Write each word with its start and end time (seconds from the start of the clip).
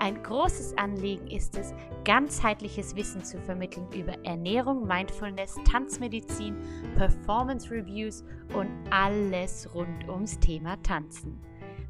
Ein 0.00 0.22
großes 0.22 0.78
Anliegen 0.78 1.26
ist 1.26 1.56
es, 1.56 1.74
ganzheitliches 2.04 2.94
Wissen 2.94 3.24
zu 3.24 3.40
vermitteln 3.40 3.90
über 3.92 4.12
Ernährung, 4.24 4.86
Mindfulness, 4.86 5.56
Tanzmedizin, 5.68 6.56
Performance 6.94 7.68
Reviews 7.68 8.22
und 8.54 8.70
alles 8.92 9.68
rund 9.74 10.08
ums 10.08 10.38
Thema 10.38 10.80
Tanzen. 10.84 11.40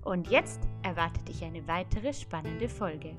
Und 0.05 0.29
jetzt 0.29 0.62
erwartet 0.83 1.29
dich 1.29 1.45
eine 1.45 1.69
weitere 1.69 2.15
spannende 2.15 2.71
Folge. 2.71 3.15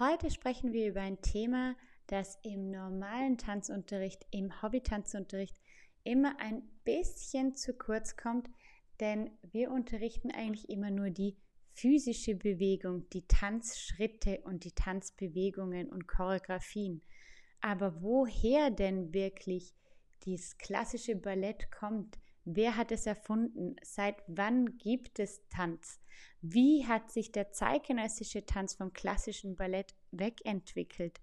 Heute 0.00 0.32
sprechen 0.32 0.72
wir 0.72 0.88
über 0.88 1.02
ein 1.02 1.22
Thema, 1.22 1.76
das 2.08 2.36
im 2.42 2.72
normalen 2.72 3.38
Tanzunterricht, 3.38 4.26
im 4.32 4.60
Hobbytanzunterricht 4.60 5.56
immer 6.02 6.34
ein 6.40 6.62
bisschen 6.82 7.54
zu 7.54 7.74
kurz 7.74 8.16
kommt, 8.16 8.48
denn 8.98 9.30
wir 9.52 9.70
unterrichten 9.70 10.32
eigentlich 10.32 10.68
immer 10.68 10.90
nur 10.90 11.10
die 11.10 11.36
physische 11.72 12.34
Bewegung, 12.34 13.08
die 13.10 13.26
Tanzschritte 13.26 14.40
und 14.44 14.64
die 14.64 14.72
Tanzbewegungen 14.72 15.88
und 15.88 16.06
Choreografien. 16.06 17.02
Aber 17.60 18.02
woher 18.02 18.70
denn 18.70 19.12
wirklich 19.14 19.74
dieses 20.24 20.58
klassische 20.58 21.16
Ballett 21.16 21.70
kommt, 21.70 22.18
wer 22.44 22.76
hat 22.76 22.92
es 22.92 23.06
erfunden, 23.06 23.76
seit 23.82 24.16
wann 24.26 24.78
gibt 24.78 25.18
es 25.18 25.46
Tanz, 25.48 26.00
wie 26.40 26.86
hat 26.86 27.10
sich 27.10 27.32
der 27.32 27.52
zeitgenössische 27.52 28.44
Tanz 28.44 28.74
vom 28.74 28.92
klassischen 28.92 29.56
Ballett 29.56 29.94
wegentwickelt, 30.10 31.20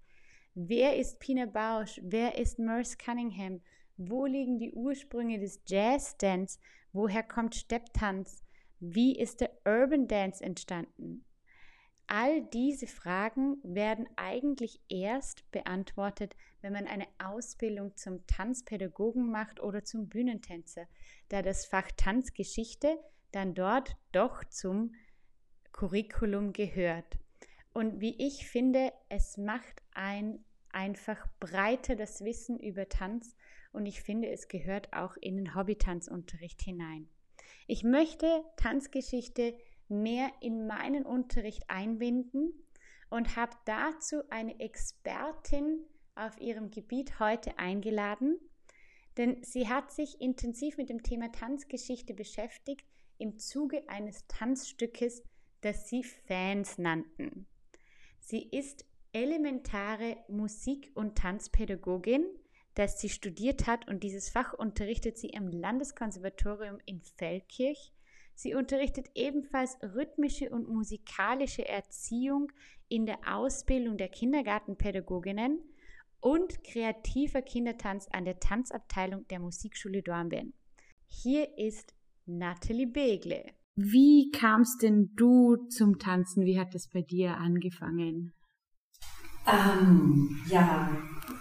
wer 0.54 0.96
ist 0.96 1.20
Pina 1.20 1.46
Bausch, 1.46 2.00
wer 2.02 2.38
ist 2.38 2.58
Merce 2.58 2.96
Cunningham, 2.98 3.60
wo 3.96 4.24
liegen 4.26 4.58
die 4.58 4.72
Ursprünge 4.72 5.38
des 5.38 5.60
Jazz 5.66 6.16
Dance, 6.16 6.58
woher 6.92 7.22
kommt 7.22 7.54
Stepptanz, 7.54 8.42
wie 8.80 9.16
ist 9.16 9.40
der 9.40 9.50
Urban 9.64 10.08
Dance 10.08 10.42
entstanden? 10.42 11.24
All 12.06 12.42
diese 12.46 12.88
Fragen 12.88 13.58
werden 13.62 14.08
eigentlich 14.16 14.80
erst 14.88 15.48
beantwortet, 15.52 16.34
wenn 16.60 16.72
man 16.72 16.88
eine 16.88 17.06
Ausbildung 17.18 17.96
zum 17.96 18.26
Tanzpädagogen 18.26 19.30
macht 19.30 19.60
oder 19.60 19.84
zum 19.84 20.08
Bühnentänzer, 20.08 20.88
da 21.28 21.40
das 21.40 21.66
Fach 21.66 21.88
Tanzgeschichte 21.96 22.98
dann 23.30 23.54
dort 23.54 23.96
doch 24.10 24.42
zum 24.44 24.92
Curriculum 25.70 26.52
gehört. 26.52 27.16
Und 27.72 28.00
wie 28.00 28.16
ich 28.18 28.48
finde, 28.48 28.92
es 29.08 29.36
macht 29.36 29.80
ein 29.92 30.44
einfach 30.72 31.28
breiter 31.38 31.94
das 31.96 32.24
Wissen 32.24 32.58
über 32.58 32.88
Tanz 32.88 33.36
und 33.72 33.86
ich 33.86 34.02
finde, 34.02 34.28
es 34.30 34.48
gehört 34.48 34.92
auch 34.92 35.16
in 35.20 35.36
den 35.36 35.54
Hobbytanzunterricht 35.54 36.60
hinein. 36.62 37.08
Ich 37.66 37.84
möchte 37.84 38.44
Tanzgeschichte 38.56 39.56
mehr 39.88 40.30
in 40.40 40.66
meinen 40.66 41.04
Unterricht 41.04 41.64
einbinden 41.68 42.52
und 43.10 43.36
habe 43.36 43.56
dazu 43.64 44.22
eine 44.30 44.58
Expertin 44.60 45.84
auf 46.14 46.40
ihrem 46.40 46.70
Gebiet 46.70 47.18
heute 47.18 47.58
eingeladen, 47.58 48.38
denn 49.16 49.42
sie 49.42 49.68
hat 49.68 49.90
sich 49.90 50.20
intensiv 50.20 50.76
mit 50.76 50.88
dem 50.88 51.02
Thema 51.02 51.32
Tanzgeschichte 51.32 52.14
beschäftigt 52.14 52.86
im 53.18 53.38
Zuge 53.38 53.88
eines 53.88 54.26
Tanzstückes, 54.28 55.22
das 55.60 55.88
sie 55.88 56.02
Fans 56.02 56.78
nannten. 56.78 57.46
Sie 58.18 58.42
ist 58.42 58.84
elementare 59.12 60.16
Musik- 60.28 60.90
und 60.94 61.18
Tanzpädagogin 61.18 62.24
das 62.80 62.98
sie 62.98 63.10
studiert 63.10 63.66
hat 63.66 63.86
und 63.88 64.02
dieses 64.02 64.30
Fach 64.30 64.54
unterrichtet 64.54 65.18
sie 65.18 65.36
am 65.36 65.48
Landeskonservatorium 65.48 66.78
in 66.86 67.02
Feldkirch. 67.02 67.92
Sie 68.34 68.54
unterrichtet 68.54 69.10
ebenfalls 69.14 69.76
rhythmische 69.82 70.48
und 70.48 70.66
musikalische 70.66 71.68
Erziehung 71.68 72.50
in 72.88 73.04
der 73.04 73.18
Ausbildung 73.26 73.98
der 73.98 74.08
Kindergartenpädagoginnen 74.08 75.60
und 76.20 76.64
kreativer 76.64 77.42
Kindertanz 77.42 78.08
an 78.12 78.24
der 78.24 78.40
Tanzabteilung 78.40 79.28
der 79.28 79.40
Musikschule 79.40 80.02
Dornbirn. 80.02 80.54
Hier 81.06 81.58
ist 81.58 81.94
Nathalie 82.24 82.86
Begle. 82.86 83.44
Wie 83.76 84.30
kamst 84.30 84.80
denn 84.80 85.10
du 85.16 85.68
zum 85.68 85.98
Tanzen? 85.98 86.46
Wie 86.46 86.58
hat 86.58 86.74
es 86.74 86.88
bei 86.88 87.02
dir 87.02 87.36
angefangen? 87.36 88.32
Ähm, 89.46 90.40
ja, 90.48 90.90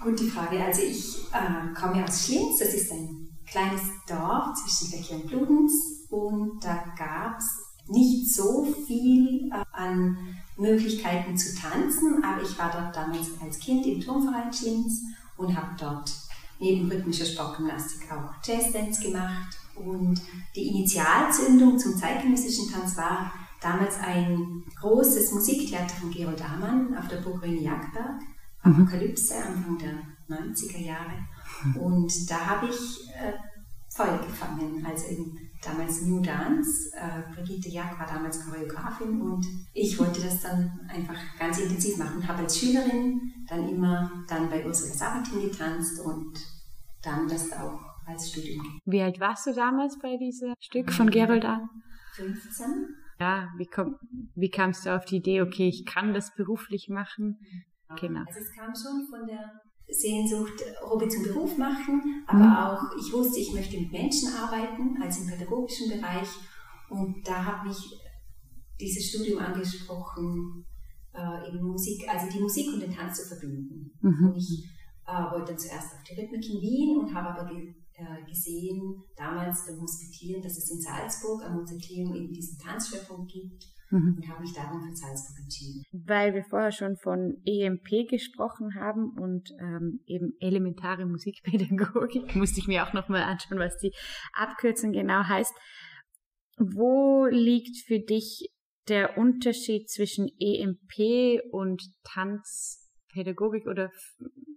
gute 0.01 0.25
Frage. 0.25 0.63
Also 0.63 0.81
ich 0.81 1.17
äh, 1.33 1.73
komme 1.79 2.03
aus 2.03 2.25
Schlinz, 2.25 2.59
das 2.59 2.73
ist 2.73 2.91
ein 2.91 3.29
kleines 3.45 3.81
Dorf 4.07 4.55
zwischen 4.55 4.91
Becky 4.91 5.13
und 5.15 5.27
Bludenz 5.27 5.73
und 6.09 6.63
da 6.63 6.83
gab 6.97 7.37
es 7.39 7.45
nicht 7.87 8.33
so 8.33 8.67
viel 8.85 9.49
äh, 9.51 9.63
an 9.73 10.17
Möglichkeiten 10.57 11.37
zu 11.37 11.55
tanzen, 11.55 12.23
aber 12.23 12.41
ich 12.41 12.57
war 12.57 12.71
dort 12.71 12.95
damals 12.95 13.29
als 13.41 13.59
Kind 13.59 13.85
im 13.85 14.01
Turmverein 14.01 14.53
Schlinz 14.53 15.01
und 15.37 15.55
habe 15.55 15.75
dort 15.79 16.11
neben 16.59 16.91
rhythmischer 16.91 17.25
Sportgymnastik 17.25 18.11
auch 18.11 18.33
Jazzdance 18.45 19.01
gemacht 19.01 19.57
und 19.75 20.21
die 20.55 20.67
Initialzündung 20.67 21.79
zum 21.79 21.95
zeitgenössischen 21.95 22.69
Tanz 22.69 22.97
war 22.97 23.31
damals 23.61 23.97
ein 23.99 24.63
großes 24.79 25.31
Musiktheater 25.31 25.95
von 25.95 26.11
Gerold 26.11 26.43
Amann 26.43 26.97
auf 26.97 27.07
der 27.07 27.17
Burg 27.17 27.45
Jagdberg. 27.45 28.21
Apokalypse, 28.61 29.35
Anfang 29.35 29.77
der 29.77 30.37
90er 30.37 30.79
Jahre. 30.79 31.25
Und 31.79 32.29
da 32.29 32.45
habe 32.45 32.67
ich 32.67 33.09
äh, 33.09 33.33
Feuer 33.91 34.19
gefangen, 34.19 34.85
also 34.85 35.07
in 35.07 35.37
damals 35.63 36.03
New 36.03 36.21
Dance. 36.21 36.91
Äh, 36.95 37.33
Brigitte 37.33 37.69
Jack 37.69 37.99
war 37.99 38.07
damals 38.07 38.45
Choreografin 38.45 39.21
und 39.21 39.45
ich 39.73 39.97
wollte 39.99 40.21
das 40.21 40.41
dann 40.41 40.79
einfach 40.87 41.19
ganz 41.37 41.59
intensiv 41.59 41.97
machen. 41.97 42.25
Habe 42.27 42.43
als 42.43 42.59
Schülerin 42.59 43.33
dann 43.47 43.67
immer 43.67 44.23
dann 44.27 44.49
bei 44.49 44.65
Ursula 44.65 44.93
Sabatin 44.93 45.41
getanzt 45.41 45.99
und 46.01 46.33
dann 47.01 47.27
das 47.27 47.51
auch 47.53 47.79
als 48.05 48.29
Studium. 48.29 48.79
Wie 48.85 49.01
alt 49.01 49.19
warst 49.19 49.47
du 49.47 49.53
damals 49.53 49.97
bei 49.99 50.17
diesem 50.17 50.53
Stück 50.59 50.91
von 50.91 51.09
Gerold 51.09 51.45
an? 51.45 51.69
15 52.13 52.95
ja, 53.19 53.49
wie, 53.57 53.65
komm, 53.65 53.97
wie 54.35 54.49
kamst 54.49 54.85
du 54.85 54.95
auf 54.95 55.03
die 55.03 55.17
Idee, 55.17 55.41
okay, 55.41 55.67
ich 55.67 55.85
kann 55.85 56.13
das 56.13 56.33
beruflich 56.35 56.87
machen? 56.87 57.37
Genau. 57.97 58.21
Also 58.27 58.39
es 58.39 58.51
kam 58.53 58.73
schon 58.75 59.07
von 59.09 59.25
der 59.25 59.61
Sehnsucht, 59.87 60.53
Hobby 60.87 61.07
zum 61.07 61.23
Beruf 61.23 61.57
machen, 61.57 62.23
aber 62.27 62.39
mhm. 62.39 62.55
auch, 62.55 62.83
ich 62.99 63.11
wusste, 63.11 63.39
ich 63.39 63.53
möchte 63.53 63.79
mit 63.79 63.91
Menschen 63.91 64.29
arbeiten, 64.33 65.01
also 65.01 65.21
im 65.21 65.27
pädagogischen 65.27 65.89
Bereich. 65.89 66.27
Und 66.89 67.27
da 67.27 67.43
hat 67.43 67.65
mich 67.65 67.77
dieses 68.79 69.09
Studium 69.09 69.39
angesprochen, 69.39 70.65
äh, 71.13 71.47
eben 71.47 71.63
Musik, 71.63 72.07
also 72.07 72.29
die 72.31 72.39
Musik 72.39 72.71
und 72.73 72.81
den 72.81 72.93
Tanz 72.93 73.17
zu 73.17 73.27
verbinden. 73.27 73.91
Mhm. 74.01 74.29
Und 74.29 74.35
ich 74.37 74.65
äh, 75.07 75.31
wollte 75.31 75.51
dann 75.51 75.59
zuerst 75.59 75.93
auf 75.95 76.03
die 76.03 76.13
Rhythmik 76.13 76.47
in 76.47 76.61
Wien 76.61 76.99
und 76.99 77.13
habe 77.13 77.29
aber 77.29 77.51
äh, 77.51 78.23
gesehen, 78.27 79.03
damals 79.15 79.65
beim 79.65 79.81
Hospitieren, 79.81 80.41
dass 80.41 80.57
es 80.57 80.69
in 80.71 80.81
Salzburg 80.81 81.43
am 81.43 81.57
Mozarteum 81.57 82.13
eben 82.13 82.31
diesen 82.31 82.59
Tanzschwerpunkt 82.59 83.31
gibt 83.31 83.65
mhm. 83.91 84.15
und 84.17 84.29
habe 84.29 84.41
mich 84.41 84.53
darum 84.53 84.81
für 84.81 84.95
Salzburg 84.95 85.39
entschieden. 85.43 85.83
Weil 85.91 86.33
wir 86.33 86.43
vorher 86.43 86.71
schon 86.71 86.95
von 86.97 87.41
EMP 87.45 88.09
gesprochen 88.09 88.75
haben 88.75 89.17
und 89.17 89.51
ähm, 89.59 90.01
eben 90.05 90.33
elementare 90.39 91.05
Musikpädagogik, 91.05 92.35
musste 92.35 92.59
ich 92.59 92.67
mir 92.67 92.85
auch 92.85 92.93
nochmal 92.93 93.23
anschauen, 93.23 93.59
was 93.59 93.77
die 93.77 93.93
Abkürzung 94.33 94.91
genau 94.91 95.23
heißt. 95.23 95.53
Wo 96.57 97.25
liegt 97.25 97.77
für 97.85 97.99
dich 97.99 98.49
der 98.89 99.17
Unterschied 99.17 99.89
zwischen 99.89 100.29
EMP 100.39 101.41
und 101.51 101.81
Tanzpädagogik 102.03 103.67
oder 103.67 103.91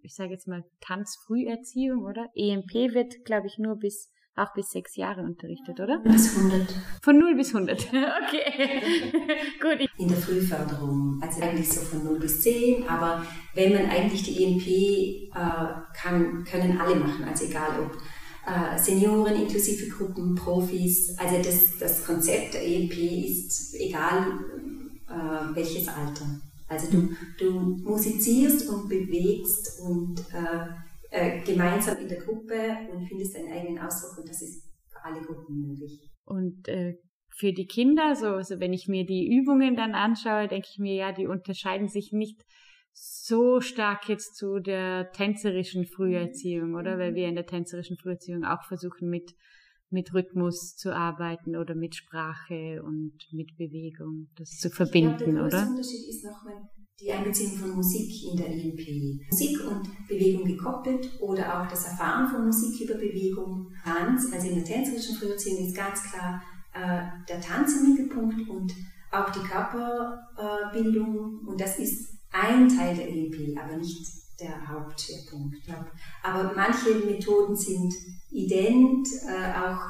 ich 0.03 0.15
sage 0.15 0.33
jetzt 0.33 0.49
mal 0.49 0.65
Tanzfrüherziehung, 0.81 2.03
oder? 2.03 2.29
EMP 2.35 2.95
wird, 2.95 3.25
glaube 3.25 3.47
ich, 3.47 3.59
nur 3.59 3.77
bis 3.77 4.11
auch 4.37 4.55
bis 4.55 4.71
sechs 4.71 4.97
Jahre 4.97 5.23
unterrichtet, 5.23 5.79
oder? 5.79 5.99
Bis 5.99 6.37
100. 6.37 6.75
Von 7.03 7.19
0 7.19 7.37
bis 7.37 7.55
100. 7.55 7.81
okay. 7.89 8.83
Gut. 9.61 9.89
In 9.99 10.09
der 10.09 10.17
Frühförderung, 10.17 11.21
also 11.21 11.43
eigentlich 11.43 11.71
so 11.71 11.81
von 11.83 12.05
0 12.05 12.19
bis 12.19 12.41
10, 12.41 12.89
aber 12.89 13.25
wenn 13.55 13.73
man 13.73 13.91
eigentlich 13.91 14.23
die 14.23 14.43
EMP 14.43 14.67
äh, 15.35 15.95
kann, 15.95 16.45
können 16.45 16.81
alle 16.81 16.97
machen, 16.97 17.25
also 17.25 17.45
egal 17.45 17.81
ob 17.81 17.99
äh, 18.47 18.79
Senioren 18.79 19.37
inklusive 19.37 19.89
Gruppen, 19.89 20.35
Profis, 20.35 21.17
also 21.19 21.37
das, 21.43 21.79
das 21.79 22.05
Konzept 22.05 22.55
der 22.55 22.67
EMP 22.67 22.97
ist 22.97 23.75
egal 23.75 24.39
äh, 25.09 25.55
welches 25.55 25.89
Alter. 25.89 26.27
Also 26.69 26.91
du, 26.91 27.11
du 27.39 27.51
musizierst 27.85 28.69
und 28.71 28.89
bewegst 28.89 29.81
und 29.81 30.21
äh, 30.33 30.67
äh, 31.13 31.43
gemeinsam 31.43 31.99
in 31.99 32.09
der 32.09 32.21
Gruppe 32.21 32.89
und 32.91 33.07
findest 33.07 33.37
deinen 33.37 33.53
eigenen 33.53 33.79
Ausdruck 33.79 34.19
und 34.19 34.29
das 34.29 34.41
ist 34.41 34.65
für 34.89 35.05
alle 35.05 35.21
Gruppen 35.21 35.61
möglich. 35.61 36.11
Und 36.25 36.67
äh, 36.69 36.95
für 37.37 37.53
die 37.53 37.67
Kinder, 37.67 38.15
so 38.15 38.29
also 38.29 38.61
wenn 38.61 38.73
ich 38.73 38.89
mir 38.89 39.05
die 39.05 39.29
Übungen 39.31 39.77
dann 39.77 39.95
anschaue, 39.95 40.49
denke 40.49 40.69
ich 40.71 40.79
mir, 40.79 40.95
ja, 40.95 41.13
die 41.13 41.27
unterscheiden 41.27 41.89
sich 41.89 42.13
nicht 42.13 42.43
so 42.95 43.61
stark 43.61 44.09
jetzt 44.09 44.37
zu 44.37 44.59
der 44.59 45.13
tänzerischen 45.13 45.87
Früherziehung, 45.87 46.75
oder? 46.75 46.99
Weil 46.99 47.15
wir 47.15 47.29
in 47.29 47.35
der 47.35 47.47
tänzerischen 47.47 47.97
Früherziehung 47.97 48.45
auch 48.45 48.65
versuchen, 48.65 49.09
mit, 49.09 49.35
mit 49.91 50.13
Rhythmus 50.15 50.77
zu 50.77 50.95
arbeiten 50.95 51.57
oder 51.57 51.75
mit 51.75 51.95
Sprache 51.95 52.83
und 52.83 53.19
mit 53.33 53.57
Bewegung, 53.57 54.29
das 54.37 54.59
zu 54.59 54.71
verbinden, 54.71 55.17
ich 55.19 55.25
glaube, 55.25 55.35
der 55.35 55.45
oder? 55.45 55.59
Der 55.59 55.69
Unterschied 55.69 56.09
ist 56.09 56.25
nochmal 56.25 56.69
die 57.03 57.13
Einbeziehung 57.13 57.59
von 57.59 57.75
Musik 57.75 58.31
in 58.31 58.37
der 58.37 58.49
EMP. 58.49 59.21
Musik 59.31 59.59
und 59.67 60.07
Bewegung 60.07 60.45
gekoppelt 60.45 61.11
oder 61.21 61.61
auch 61.61 61.69
das 61.69 61.85
Erfahren 61.85 62.29
von 62.29 62.47
Musik 62.47 62.81
über 62.81 62.95
Bewegung. 62.95 63.73
Tanz, 63.85 64.33
also 64.33 64.49
in 64.49 64.57
der 64.57 64.65
tänzerischen 64.65 65.17
Früherziehung 65.17 65.67
ist 65.67 65.77
ganz 65.77 66.03
klar 66.05 66.43
äh, 66.73 67.03
der 67.29 67.41
Tanz 67.41 67.77
im 67.77 67.91
Mittelpunkt 67.91 68.49
und 68.49 68.73
auch 69.11 69.31
die 69.31 69.41
Körperbildung 69.41 71.41
und 71.47 71.61
das 71.61 71.79
ist 71.79 72.15
ein 72.31 72.69
Teil 72.69 72.97
der 72.97 73.11
EEP, 73.11 73.59
aber 73.59 73.77
nicht 73.77 74.22
der 74.43 74.69
Hauptschwerpunkt. 74.69 75.57
Aber 76.23 76.53
manche 76.55 76.95
Methoden 77.07 77.57
sind 77.57 77.93
ident, 78.31 79.07
äh, 79.27 79.59
auch 79.59 79.81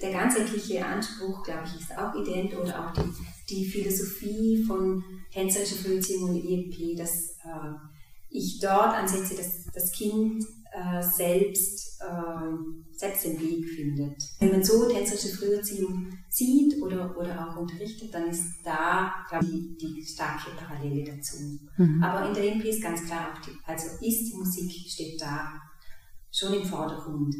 der, 0.00 0.12
ganzheitliche 0.12 0.84
Anspruch, 0.84 1.42
glaube 1.44 1.64
ich, 1.66 1.80
ist 1.80 1.96
auch 1.96 2.14
ident 2.14 2.56
oder 2.56 2.86
auch 2.86 2.92
die, 2.92 3.12
die 3.48 3.64
Philosophie 3.64 4.64
von 4.64 5.02
tänzerischer 5.32 5.76
Früherziehung 5.76 6.30
und 6.30 6.36
EEP, 6.36 6.96
dass 6.96 7.30
äh, 7.44 7.74
ich 8.30 8.60
dort 8.60 8.94
ansetze, 8.94 9.36
dass 9.36 9.66
das 9.72 9.92
Kind 9.92 10.44
äh, 10.72 11.02
selbst, 11.02 12.00
äh, 12.00 12.96
selbst 12.96 13.24
den 13.24 13.40
Weg 13.40 13.68
findet. 13.68 14.22
Wenn 14.38 14.52
man 14.52 14.62
so 14.62 14.88
tänzerische 14.88 15.36
Früherziehung 15.36 16.08
sieht 16.28 16.80
oder, 16.80 17.16
oder 17.18 17.48
auch 17.48 17.60
unterrichtet, 17.60 18.14
dann 18.14 18.28
ist 18.28 18.44
da 18.64 19.12
glaube 19.28 19.46
ich, 19.46 19.76
die, 19.78 19.94
die 19.94 20.04
starke 20.04 20.50
Parallele 20.56 21.16
dazu. 21.16 21.58
Mhm. 21.76 22.02
Aber 22.02 22.28
in 22.28 22.34
der 22.34 22.52
MP 22.52 22.70
ist 22.70 22.82
ganz 22.82 23.04
klar, 23.04 23.32
auch 23.32 23.40
die, 23.40 23.50
also 23.64 23.86
ist 24.04 24.32
die 24.32 24.36
Musik, 24.36 24.70
steht 24.88 25.20
da 25.20 25.60
schon 26.30 26.54
im 26.54 26.64
Vordergrund. 26.64 27.34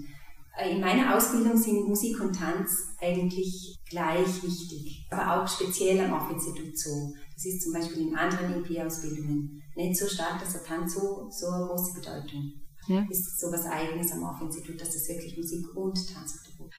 Äh, 0.59 0.73
in 0.73 0.81
meiner 0.81 1.17
Ausbildung 1.17 1.57
sind 1.57 1.89
Musik 1.89 2.21
und 2.21 2.35
Tanz 2.35 2.97
eigentlich 3.01 3.79
gleich 3.89 4.43
wichtig, 4.43 5.07
aber 5.11 5.43
auch 5.43 5.49
speziell 5.49 6.01
am 6.01 6.13
Orphinstitut 6.13 6.77
so. 6.77 7.13
Das 7.35 7.45
ist 7.47 7.63
zum 7.63 7.73
Beispiel 7.73 8.09
in 8.09 8.17
anderen 8.17 8.65
EP-Ausbildungen 8.65 9.63
nicht 9.77 9.99
so 9.99 10.07
stark, 10.07 10.41
dass 10.41 10.53
der 10.53 10.65
Tanz 10.65 10.95
so, 10.95 11.29
so 11.31 11.47
eine 11.47 11.67
große 11.67 11.95
Bedeutung 11.95 12.60
ja. 12.89 13.07
ist 13.09 13.41
so 13.41 13.49
was 13.53 13.67
Eigenes 13.67 14.13
am 14.13 14.23
Orff-Institut, 14.23 14.81
dass 14.81 14.93
das 14.93 15.09
wirklich 15.09 15.37
Musik 15.37 15.77
und 15.77 15.95
Tanzpädagogik 16.13 16.75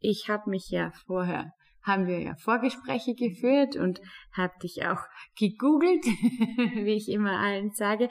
Ich 0.00 0.28
habe 0.28 0.50
mich 0.50 0.68
ja 0.70 0.92
vorher, 1.06 1.52
haben 1.82 2.06
wir 2.06 2.20
ja 2.20 2.34
Vorgespräche 2.36 3.14
geführt 3.14 3.76
und 3.76 4.00
habe 4.32 4.52
dich 4.62 4.86
auch 4.86 5.00
gegoogelt, 5.38 6.04
wie 6.84 6.94
ich 6.94 7.08
immer 7.08 7.38
allen 7.38 7.72
sage, 7.72 8.08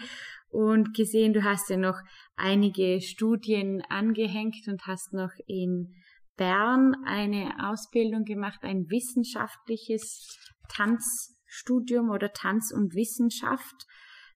und 0.49 0.93
gesehen, 0.93 1.33
du 1.33 1.43
hast 1.43 1.69
ja 1.69 1.77
noch 1.77 1.99
einige 2.35 3.01
Studien 3.01 3.81
angehängt 3.89 4.67
und 4.67 4.85
hast 4.85 5.13
noch 5.13 5.31
in 5.47 5.95
Bern 6.37 6.95
eine 7.05 7.69
Ausbildung 7.69 8.23
gemacht, 8.23 8.59
ein 8.61 8.89
wissenschaftliches 8.89 10.37
Tanzstudium 10.69 12.09
oder 12.09 12.31
Tanz 12.33 12.71
und 12.71 12.93
Wissenschaft, 12.93 13.85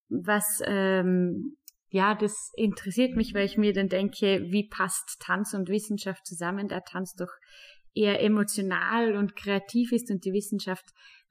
was 0.10 0.62
ähm, 0.66 1.58
ja, 1.90 2.16
das 2.16 2.52
interessiert 2.56 3.16
mich, 3.16 3.34
weil 3.34 3.46
ich 3.46 3.58
mir 3.58 3.74
dann 3.74 3.90
denke, 3.90 4.46
wie 4.50 4.68
passt 4.68 5.18
Tanz 5.20 5.54
und 5.54 5.70
Wissenschaft 5.70 6.26
zusammen, 6.26 6.68
da 6.68 6.82
Tanz 6.82 7.14
doch 7.14 7.32
eher 7.94 8.22
emotional 8.22 9.16
und 9.16 9.36
kreativ 9.36 9.92
ist 9.92 10.12
und 10.12 10.24
die 10.26 10.34
Wissenschaft 10.34 10.86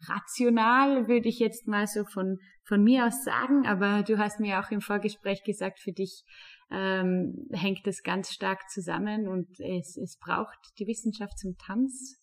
rational, 0.09 1.09
würde 1.09 1.29
ich 1.29 1.39
jetzt 1.39 1.67
mal 1.69 1.87
so 1.87 2.05
von, 2.05 2.39
von 2.65 2.83
mir 2.83 3.07
aus 3.07 3.25
sagen. 3.25 3.67
Aber 3.67 4.03
du 4.03 4.19
hast 4.19 4.41
mir 4.41 4.61
auch 4.61 4.71
im 4.71 4.81
Vorgespräch 4.81 5.43
gesagt, 5.45 5.79
für 5.81 5.93
dich 5.93 6.25
ähm, 6.71 7.47
hängt 7.53 7.87
das 7.87 8.03
ganz 8.03 8.33
stark 8.33 8.69
zusammen 8.69 9.29
und 9.29 9.49
es, 9.61 9.97
es 9.97 10.19
braucht 10.19 10.59
die 10.79 10.87
Wissenschaft 10.87 11.39
zum 11.39 11.57
Tanz. 11.59 12.21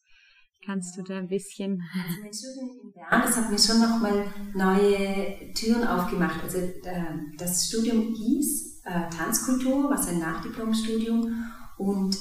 Kannst 0.65 0.98
du 0.98 1.01
da 1.01 1.18
ein 1.18 1.27
bisschen. 1.27 1.83
Also 1.94 2.21
mein 2.21 2.33
Studium 2.33 2.69
in 2.83 2.92
Bern, 2.94 3.21
das 3.21 3.36
hat 3.36 3.51
mir 3.51 3.60
schon 3.60 3.81
nochmal 3.81 4.25
neue 4.54 5.54
Türen 5.54 5.86
aufgemacht. 5.86 6.42
Also 6.44 6.57
äh, 6.57 7.04
das 7.38 7.68
Studium 7.68 8.13
hieß 8.13 8.81
äh, 8.86 9.10
Tanzkultur, 9.10 9.89
was 9.89 10.07
ein 10.07 10.19
Nachdiplomstudium 10.19 11.51
und 11.77 12.18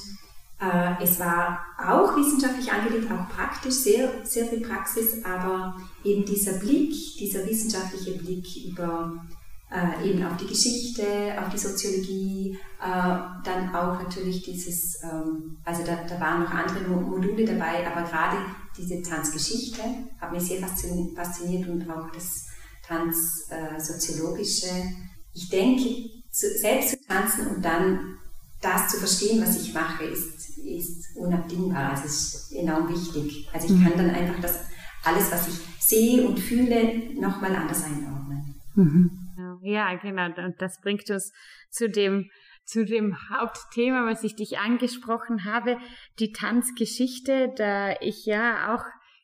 äh, 0.59 1.03
es 1.03 1.19
war 1.19 1.59
auch 1.77 2.15
wissenschaftlich 2.15 2.71
angelegt, 2.71 3.11
auch 3.11 3.29
praktisch, 3.29 3.73
sehr, 3.73 4.25
sehr 4.25 4.45
viel 4.45 4.61
Praxis, 4.61 5.23
aber 5.25 5.75
eben 6.03 6.25
dieser 6.25 6.53
Blick, 6.53 6.93
dieser 7.19 7.45
wissenschaftliche 7.45 8.17
Blick 8.17 8.45
über 8.65 9.25
äh, 9.73 10.07
eben 10.07 10.23
auf 10.23 10.37
die 10.37 10.45
Geschichte, 10.45 11.03
auf 11.41 11.49
die 11.49 11.57
Soziologie, 11.57 12.59
äh, 12.79 13.19
dann 13.43 13.73
auch 13.73 13.99
natürlich 14.01 14.43
dieses, 14.43 15.01
ähm, 15.03 15.57
also 15.65 15.83
da, 15.83 16.03
da 16.07 16.19
waren 16.19 16.43
noch 16.43 16.51
andere 16.51 16.87
Module 16.87 17.43
dabei, 17.43 17.85
aber 17.87 18.07
gerade 18.07 18.37
diese 18.77 19.01
Tanzgeschichte 19.01 19.81
hat 20.21 20.31
mich 20.31 20.43
sehr 20.43 20.59
fasziniert 20.59 21.67
und 21.67 21.89
auch 21.89 22.11
das 22.11 22.45
Tanzsoziologische. 22.87 24.67
Äh, 24.67 24.93
ich 25.33 25.49
denke, 25.49 25.83
zu, 26.29 26.47
selbst 26.57 26.91
zu 26.91 26.97
tanzen 27.07 27.47
und 27.47 27.65
dann 27.65 28.17
das 28.61 28.89
zu 28.89 28.97
verstehen, 28.97 29.41
was 29.41 29.59
ich 29.59 29.73
mache, 29.73 30.03
ist, 30.03 30.57
ist 30.59 31.15
unabdingbar, 31.15 31.91
also 31.91 32.05
ist 32.05 32.53
enorm 32.53 32.89
wichtig. 32.89 33.49
Also 33.51 33.73
ich 33.73 33.83
kann 33.83 33.93
mhm. 33.93 33.97
dann 33.97 34.09
einfach 34.11 34.39
das 34.39 34.59
alles, 35.03 35.31
was 35.31 35.47
ich 35.47 35.55
sehe 35.79 36.27
und 36.27 36.39
fühle, 36.39 37.11
nochmal 37.19 37.55
anders 37.55 37.83
einordnen. 37.83 38.55
Mhm. 38.75 39.22
Ja, 39.63 39.95
genau. 39.95 40.25
Und 40.25 40.61
das 40.61 40.81
bringt 40.81 41.09
uns 41.09 41.31
zu 41.69 41.89
dem, 41.89 42.29
zu 42.65 42.83
dem 42.83 43.15
Hauptthema, 43.29 44.05
was 44.05 44.23
ich 44.23 44.35
dich 44.35 44.59
angesprochen 44.59 45.45
habe, 45.45 45.77
die 46.19 46.33
Tanzgeschichte, 46.33 47.53
da 47.55 47.95
ich 48.01 48.25
ja 48.25 48.75
auch 48.75 48.83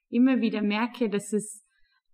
immer 0.09 0.39
wieder 0.39 0.62
merke, 0.62 1.09
dass 1.09 1.33
es 1.33 1.65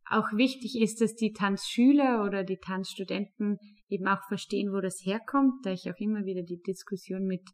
auch 0.10 0.32
wichtig 0.34 0.82
ist, 0.82 1.02
dass 1.02 1.16
die 1.16 1.34
Tanzschüler 1.34 2.24
oder 2.24 2.44
die 2.44 2.58
Tanzstudenten 2.58 3.60
eben 3.90 4.08
auch 4.08 4.22
verstehen, 4.28 4.72
wo 4.74 4.82
das 4.82 5.02
herkommt, 5.04 5.64
da 5.64 5.72
ich 5.72 5.90
auch 5.90 6.00
immer 6.00 6.26
wieder 6.26 6.42
die 6.42 6.62
Diskussion 6.62 7.26
mit 7.26 7.48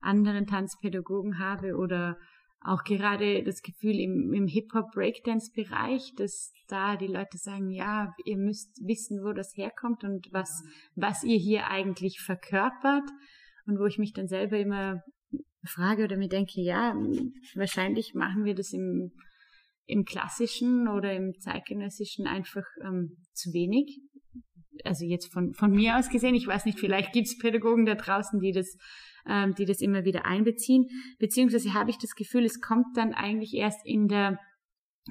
anderen 0.00 0.46
Tanzpädagogen 0.46 1.38
habe 1.38 1.76
oder 1.76 2.18
auch 2.60 2.82
gerade 2.84 3.44
das 3.44 3.62
Gefühl 3.62 4.00
im, 4.00 4.32
im 4.32 4.46
Hip-Hop-Breakdance-Bereich, 4.46 6.14
dass 6.16 6.52
da 6.66 6.96
die 6.96 7.06
Leute 7.06 7.38
sagen, 7.38 7.70
ja, 7.70 8.12
ihr 8.24 8.36
müsst 8.36 8.76
wissen, 8.84 9.22
wo 9.22 9.32
das 9.32 9.56
herkommt 9.56 10.04
und 10.04 10.26
was, 10.32 10.62
was 10.94 11.22
ihr 11.22 11.38
hier 11.38 11.68
eigentlich 11.68 12.20
verkörpert. 12.20 13.08
Und 13.66 13.78
wo 13.78 13.84
ich 13.84 13.98
mich 13.98 14.14
dann 14.14 14.28
selber 14.28 14.58
immer 14.58 15.02
frage 15.62 16.04
oder 16.04 16.16
mir 16.16 16.28
denke, 16.28 16.62
ja, 16.62 16.94
wahrscheinlich 17.54 18.14
machen 18.14 18.44
wir 18.44 18.54
das 18.54 18.72
im, 18.72 19.12
im 19.84 20.04
klassischen 20.04 20.88
oder 20.88 21.12
im 21.12 21.34
zeitgenössischen 21.38 22.26
einfach 22.26 22.64
ähm, 22.82 23.18
zu 23.34 23.52
wenig. 23.52 24.00
Also 24.84 25.04
jetzt 25.04 25.30
von, 25.32 25.52
von 25.52 25.70
mir 25.70 25.98
aus 25.98 26.08
gesehen, 26.08 26.34
ich 26.34 26.46
weiß 26.46 26.64
nicht, 26.64 26.78
vielleicht 26.78 27.12
gibt 27.12 27.26
es 27.26 27.36
Pädagogen 27.36 27.84
da 27.84 27.94
draußen, 27.94 28.40
die 28.40 28.52
das 28.52 28.76
ähm, 29.28 29.54
die 29.54 29.64
das 29.64 29.80
immer 29.80 30.04
wieder 30.04 30.24
einbeziehen. 30.26 30.86
Beziehungsweise 31.18 31.74
habe 31.74 31.90
ich 31.90 31.98
das 31.98 32.14
Gefühl, 32.14 32.44
es 32.44 32.60
kommt 32.60 32.96
dann 32.96 33.14
eigentlich 33.14 33.54
erst 33.54 33.86
in 33.86 34.08
der 34.08 34.38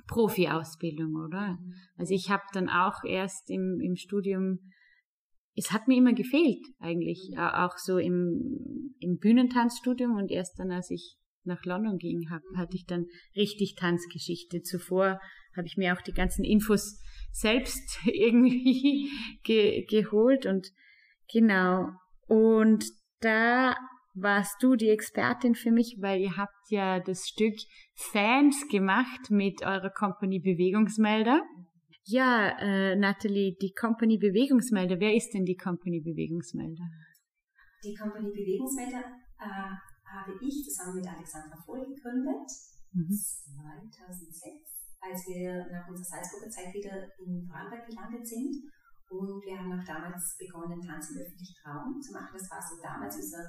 Profi-Ausbildung, 0.07 1.15
oder? 1.15 1.57
Mhm. 1.59 1.73
Also 1.97 2.13
ich 2.13 2.29
habe 2.29 2.43
dann 2.53 2.69
auch 2.69 3.03
erst 3.03 3.49
im, 3.49 3.79
im 3.81 3.95
Studium, 3.95 4.59
es 5.55 5.71
hat 5.71 5.87
mir 5.87 5.97
immer 5.97 6.13
gefehlt 6.13 6.63
eigentlich, 6.79 7.31
mhm. 7.31 7.39
auch 7.39 7.77
so 7.77 7.97
im, 7.97 8.95
im 8.99 9.17
Bühnentanzstudium 9.17 10.15
und 10.15 10.31
erst 10.31 10.59
dann, 10.59 10.71
als 10.71 10.91
ich 10.91 11.17
nach 11.43 11.63
London 11.63 11.97
ging, 11.97 12.29
hab, 12.29 12.41
hatte 12.55 12.75
ich 12.75 12.85
dann 12.85 13.05
richtig 13.35 13.75
Tanzgeschichte. 13.75 14.61
Zuvor 14.61 15.19
habe 15.55 15.65
ich 15.65 15.77
mir 15.77 15.93
auch 15.93 16.01
die 16.01 16.13
ganzen 16.13 16.43
Infos 16.43 16.99
selbst 17.31 17.99
irgendwie 18.05 19.09
ge 19.43 19.85
geholt 19.85 20.45
und 20.45 20.67
genau. 21.31 21.89
Und 22.27 22.85
da 23.21 23.75
warst 24.21 24.61
du 24.61 24.75
die 24.75 24.89
Expertin 24.89 25.55
für 25.55 25.71
mich, 25.71 25.97
weil 25.99 26.21
ihr 26.21 26.37
habt 26.37 26.69
ja 26.69 26.99
das 26.99 27.27
Stück 27.27 27.55
Fans 27.95 28.67
gemacht 28.69 29.29
mit 29.29 29.63
eurer 29.63 29.89
Company 29.89 30.39
Bewegungsmelder. 30.39 31.41
Ja, 32.05 32.57
äh, 32.59 32.95
Natalie, 32.95 33.55
die 33.61 33.73
Company 33.73 34.17
Bewegungsmelder, 34.17 34.99
wer 34.99 35.13
ist 35.13 35.33
denn 35.33 35.43
die 35.43 35.57
Company 35.57 35.99
Bewegungsmelder? 35.99 36.83
Die 37.83 37.93
Company 37.93 38.29
Bewegungsmelder 38.31 39.03
äh, 39.39 39.75
habe 40.07 40.33
ich 40.41 40.63
zusammen 40.63 40.95
mit 40.95 41.07
Alexandra 41.07 41.57
Vohl 41.65 41.85
gegründet, 41.85 42.47
mhm. 42.93 43.11
2006, 43.11 44.97
als 44.99 45.27
wir 45.27 45.67
nach 45.71 45.87
unserer 45.87 46.17
Salzburger 46.17 46.49
Zeit 46.49 46.73
wieder 46.73 47.11
in 47.19 47.45
Vorarlberg 47.45 47.85
gelandet 47.85 48.25
sind 48.25 48.55
Und 49.09 49.39
wir 49.43 49.59
haben 49.59 49.71
auch 49.71 49.85
damals 49.85 50.35
begonnen, 50.39 50.81
Tanz 50.81 51.11
im 51.11 51.21
öffentlichen 51.23 51.59
Raum 51.63 51.99
zu 52.01 52.11
machen. 52.11 52.33
Das 52.33 52.49
war 52.51 52.61
so 52.63 52.81
damals 52.81 53.15
unser, 53.15 53.43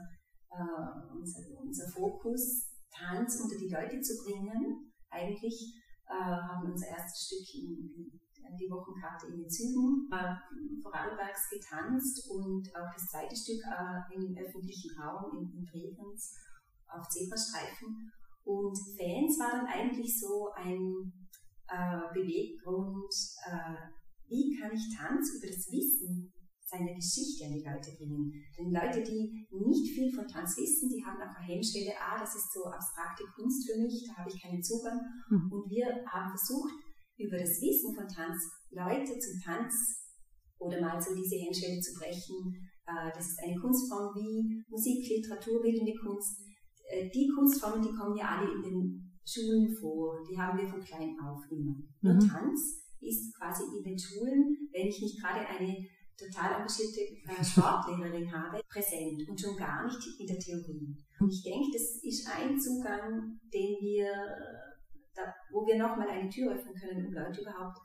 äh, 0.50 1.17
unser, 1.17 1.40
unser 1.61 1.88
Fokus, 1.88 2.69
Tanz 2.90 3.40
unter 3.40 3.57
die 3.57 3.69
Leute 3.69 4.00
zu 4.00 4.14
bringen. 4.25 4.93
Eigentlich 5.11 5.75
äh, 6.07 6.12
haben 6.12 6.64
wir 6.64 6.73
unser 6.73 6.88
erstes 6.88 7.26
Stück 7.26 7.62
in, 7.62 8.11
in 8.49 8.57
die 8.57 8.71
Wochenkarte 8.71 9.28
in 9.28 9.40
den 9.40 9.50
Zügen 9.50 10.09
äh, 10.11 10.35
Vorarlbergs 10.83 11.49
getanzt 11.50 12.28
und 12.31 12.64
auch 12.75 12.90
das 12.93 13.07
zweite 13.07 13.37
Stück 13.37 13.61
äh, 13.64 14.14
im 14.14 14.37
öffentlichen 14.37 14.90
Raum 14.99 15.37
in, 15.37 15.59
in 15.59 15.64
Bregenz 15.64 16.35
auf 16.88 17.07
Zebrastreifen. 17.09 18.11
Und 18.45 18.76
Fans 18.97 19.38
war 19.38 19.52
dann 19.52 19.67
eigentlich 19.67 20.19
so 20.19 20.49
ein 20.57 21.12
äh, 21.69 22.00
Beweggrund, 22.14 23.12
äh, 23.45 23.76
wie 24.28 24.57
kann 24.59 24.73
ich 24.73 24.97
Tanz 24.97 25.37
über 25.37 25.47
das 25.47 25.69
Wissen 25.71 26.33
seiner 26.69 26.93
Geschichte 26.93 27.49
an 27.49 27.57
die 27.57 27.65
Leute 27.65 27.97
bringen. 27.97 28.29
Denn 28.53 28.69
Leute, 28.69 29.01
die 29.01 29.49
nicht 29.49 29.89
viel 29.97 30.13
von 30.13 30.29
Tanz 30.29 30.53
wissen, 30.61 30.93
die 30.93 31.01
haben 31.01 31.17
auch 31.17 31.33
eine 31.33 31.49
Hemmschwelle, 31.49 31.97
ah, 31.97 32.21
das 32.21 32.37
ist 32.37 32.53
so 32.53 32.69
abstrakte 32.69 33.25
Kunst 33.35 33.65
für 33.65 33.81
mich, 33.81 34.05
da 34.05 34.21
habe 34.21 34.29
ich 34.29 34.41
keinen 34.41 34.63
Zugang. 34.63 35.01
Mhm. 35.33 35.49
Und 35.49 35.65
wir 35.73 35.89
haben 36.13 36.29
versucht, 36.29 36.77
über 37.17 37.39
das 37.41 37.59
Wissen 37.65 37.97
von 37.97 38.07
Tanz 38.07 38.37
Leute 38.71 39.19
zum 39.19 39.41
Tanz 39.43 39.75
oder 40.59 40.81
mal 40.81 41.01
so 41.01 41.15
diese 41.17 41.37
Hemmschwelle 41.41 41.81
zu 41.81 41.97
brechen. 41.99 42.53
Äh, 42.87 43.11
das 43.17 43.33
ist 43.33 43.41
eine 43.43 43.57
Kunstform 43.57 44.15
wie 44.15 44.63
Musik, 44.69 45.09
Literatur, 45.09 45.63
bildende 45.63 45.95
Kunst. 45.97 46.45
Äh, 46.93 47.09
die 47.09 47.29
Kunstformen, 47.35 47.83
die 47.83 47.97
kommen 47.97 48.17
ja 48.17 48.39
alle 48.39 48.53
in 48.53 48.63
den 48.63 49.09
Schulen 49.25 49.75
vor, 49.81 50.21
die 50.29 50.37
haben 50.39 50.59
wir 50.59 50.69
von 50.69 50.81
klein 50.81 51.17
auf 51.21 51.41
immer. 51.51 51.81
Mhm. 52.03 52.11
Und 52.11 52.21
Tanz 52.29 52.85
ist 53.01 53.35
quasi 53.37 53.65
in 53.77 53.83
den 53.83 53.99
Schulen, 53.99 54.69
wenn 54.73 54.87
ich 54.87 55.01
nicht 55.01 55.21
gerade 55.21 55.47
eine 55.47 55.75
total 56.19 56.61
engagierte 56.61 57.01
äh, 57.25 57.45
Sportlehrerin 57.45 58.31
habe, 58.35 58.61
präsent 58.69 59.23
und 59.29 59.41
schon 59.41 59.57
gar 59.57 59.87
nicht 59.87 59.99
in 60.19 60.27
der 60.27 60.39
Theorie. 60.39 60.97
Und 61.21 61.33
ich 61.33 61.43
denke, 61.43 61.71
das 61.73 62.03
ist 62.03 62.27
ein 62.27 62.59
Zugang, 62.59 63.39
den 63.55 63.79
wir, 63.81 64.11
da, 65.15 65.33
wo 65.53 65.67
wir 65.67 65.79
nochmal 65.79 66.09
eine 66.09 66.29
Tür 66.29 66.53
öffnen 66.53 66.75
können, 66.75 67.07
um 67.07 67.13
Leute 67.13 67.41
überhaupt 67.41 67.79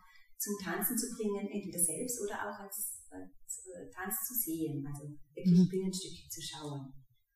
zum 0.43 0.57
Tanzen 0.59 0.97
zu 0.97 1.07
bringen, 1.15 1.47
entweder 1.47 1.79
selbst 1.79 2.19
oder 2.19 2.35
auch 2.43 2.59
als, 2.59 3.07
als 3.09 3.65
äh, 3.71 3.87
Tanz 3.95 4.15
zu 4.27 4.33
sehen, 4.35 4.83
also 4.85 5.07
wirklich 5.33 5.59
mhm. 5.59 5.69
Bühnenstücke 5.69 6.27
zu 6.27 6.41
schauen. 6.41 6.91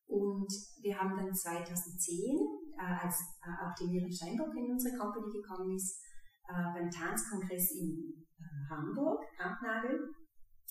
Und 0.08 0.52
wir 0.82 0.98
haben 0.98 1.16
dann 1.16 1.34
2010, 1.34 2.36
äh, 2.76 3.06
als 3.06 3.16
äh, 3.44 3.56
auch 3.64 3.74
die 3.80 3.88
Miriam 3.88 4.12
Steinbock 4.12 4.56
in 4.56 4.72
unsere 4.72 4.98
Company 4.98 5.32
gekommen 5.32 5.76
ist, 5.76 6.04
äh, 6.48 6.68
beim 6.76 6.90
Tanzkongress 6.90 7.72
in 7.72 8.28
äh, 8.40 8.70
Hamburg, 8.70 9.24
Kampnagel, 9.38 10.12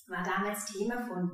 war 0.09 0.23
damals 0.23 0.67
Thema 0.67 1.07
von 1.07 1.31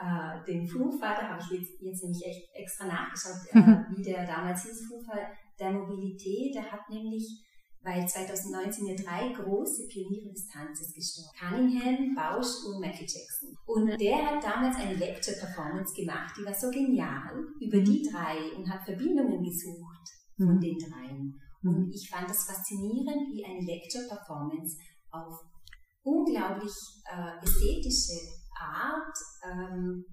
äh, 0.00 0.44
dem 0.46 0.66
da 1.00 1.28
habe 1.28 1.42
ich 1.42 1.58
jetzt, 1.58 1.80
jetzt 1.80 2.02
nämlich 2.04 2.24
echt 2.24 2.48
extra 2.54 2.86
nachgeschaut, 2.86 3.42
äh, 3.50 3.96
wie 3.96 4.02
der 4.02 4.24
damals 4.24 4.62
hieß, 4.62 4.86
FUFA 4.86 5.18
der 5.58 5.72
Mobilität, 5.72 6.54
der 6.54 6.70
hat 6.70 6.88
nämlich, 6.88 7.44
weil 7.82 8.06
2019 8.06 8.86
ja 8.86 8.94
drei 8.94 9.32
große 9.32 9.88
Pioniere 9.88 10.30
des 10.30 10.46
Tanzes 10.46 10.94
gestorben, 10.94 11.34
Cunningham, 11.38 12.14
Bausch 12.14 12.64
und 12.66 12.80
Michael 12.80 13.06
Jackson. 13.06 13.56
Und 13.66 14.00
der 14.00 14.24
hat 14.24 14.44
damals 14.44 14.76
eine 14.76 14.94
Lecture-Performance 14.94 15.92
gemacht, 15.94 16.34
die 16.38 16.46
war 16.46 16.54
so 16.54 16.70
genial 16.70 17.44
über 17.60 17.80
die 17.80 18.02
drei 18.08 18.56
und 18.56 18.70
hat 18.70 18.84
Verbindungen 18.84 19.42
gesucht 19.42 20.06
von 20.36 20.54
mhm. 20.54 20.60
den 20.60 20.78
dreien. 20.78 21.40
Und 21.64 21.90
ich 21.92 22.08
fand 22.08 22.30
das 22.30 22.44
faszinierend, 22.44 23.34
wie 23.34 23.44
eine 23.44 23.66
Lecture-Performance 23.66 24.78
auf 25.10 25.40
unglaublich 26.08 26.72
äh, 27.04 27.44
ästhetische 27.44 28.16
Art 28.58 29.16
ähm, 29.44 30.04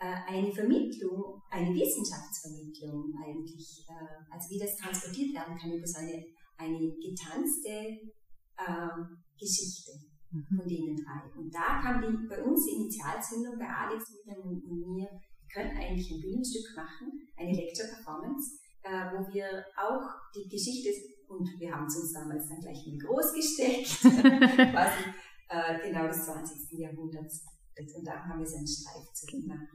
äh, 0.00 0.16
eine 0.28 0.52
Vermittlung, 0.52 1.40
eine 1.50 1.74
Wissenschaftsvermittlung 1.74 3.12
eigentlich, 3.24 3.86
äh, 3.88 4.32
also 4.32 4.50
wie 4.50 4.58
das 4.58 4.76
transportiert 4.76 5.34
werden 5.34 5.56
kann 5.56 5.72
über 5.72 5.86
so 5.86 5.98
eine, 5.98 6.24
eine 6.58 6.92
getanzte 7.00 8.12
ähm, 8.60 9.24
Geschichte 9.38 9.92
mhm. 10.30 10.56
von 10.56 10.68
denen 10.68 10.96
drei. 10.96 11.40
Und 11.40 11.54
da 11.54 11.80
kam 11.80 12.02
die, 12.02 12.28
bei 12.28 12.42
uns 12.42 12.66
die 12.66 12.76
Initialzündung 12.76 13.58
bei 13.58 13.68
Alex 13.68 14.04
und 14.26 14.62
mir, 14.94 15.08
wir 15.08 15.48
können 15.52 15.76
eigentlich 15.76 16.10
ein 16.10 16.20
Bühnenstück 16.20 16.76
machen, 16.76 17.08
eine 17.36 17.52
Lecture-Performance, 17.52 18.58
äh, 18.82 19.08
wo 19.14 19.32
wir 19.32 19.64
auch 19.76 20.04
die 20.34 20.48
Geschichte, 20.48 20.90
und 21.38 21.48
wir 21.58 21.72
haben 21.72 21.86
es 21.86 21.96
uns 21.96 22.12
damals 22.12 22.48
dann 22.48 22.60
gleich 22.60 22.86
mal 22.86 22.98
groß 22.98 23.32
gesteckt, 23.34 24.00
quasi 24.72 25.04
äh, 25.48 25.90
genau 25.90 26.06
des 26.06 26.24
20. 26.24 26.78
Jahrhunderts. 26.78 27.44
Und 27.76 28.06
da 28.06 28.24
haben 28.24 28.38
wir 28.38 28.46
so 28.46 28.56
einen 28.56 28.66
Streifzug 28.66 29.30
gemacht. 29.30 29.68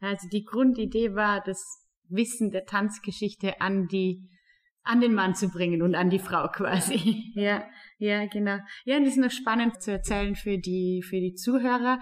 Also 0.00 0.28
die 0.28 0.44
Grundidee 0.44 1.14
war, 1.14 1.42
das 1.44 1.82
Wissen 2.08 2.50
der 2.50 2.64
Tanzgeschichte 2.64 3.60
an 3.60 3.88
die 3.88 4.28
an 4.84 5.00
den 5.00 5.14
Mann 5.14 5.34
zu 5.34 5.48
bringen 5.48 5.82
und 5.82 5.94
an 5.94 6.10
die 6.10 6.18
Frau 6.18 6.48
quasi. 6.48 7.30
Ja, 7.34 7.64
ja, 8.02 8.26
genau. 8.26 8.58
Ja, 8.84 8.98
das 8.98 9.10
ist 9.10 9.18
noch 9.18 9.30
spannend 9.30 9.80
zu 9.80 9.92
erzählen 9.92 10.34
für 10.34 10.58
die, 10.58 11.04
für 11.08 11.20
die 11.20 11.34
Zuhörer. 11.34 12.00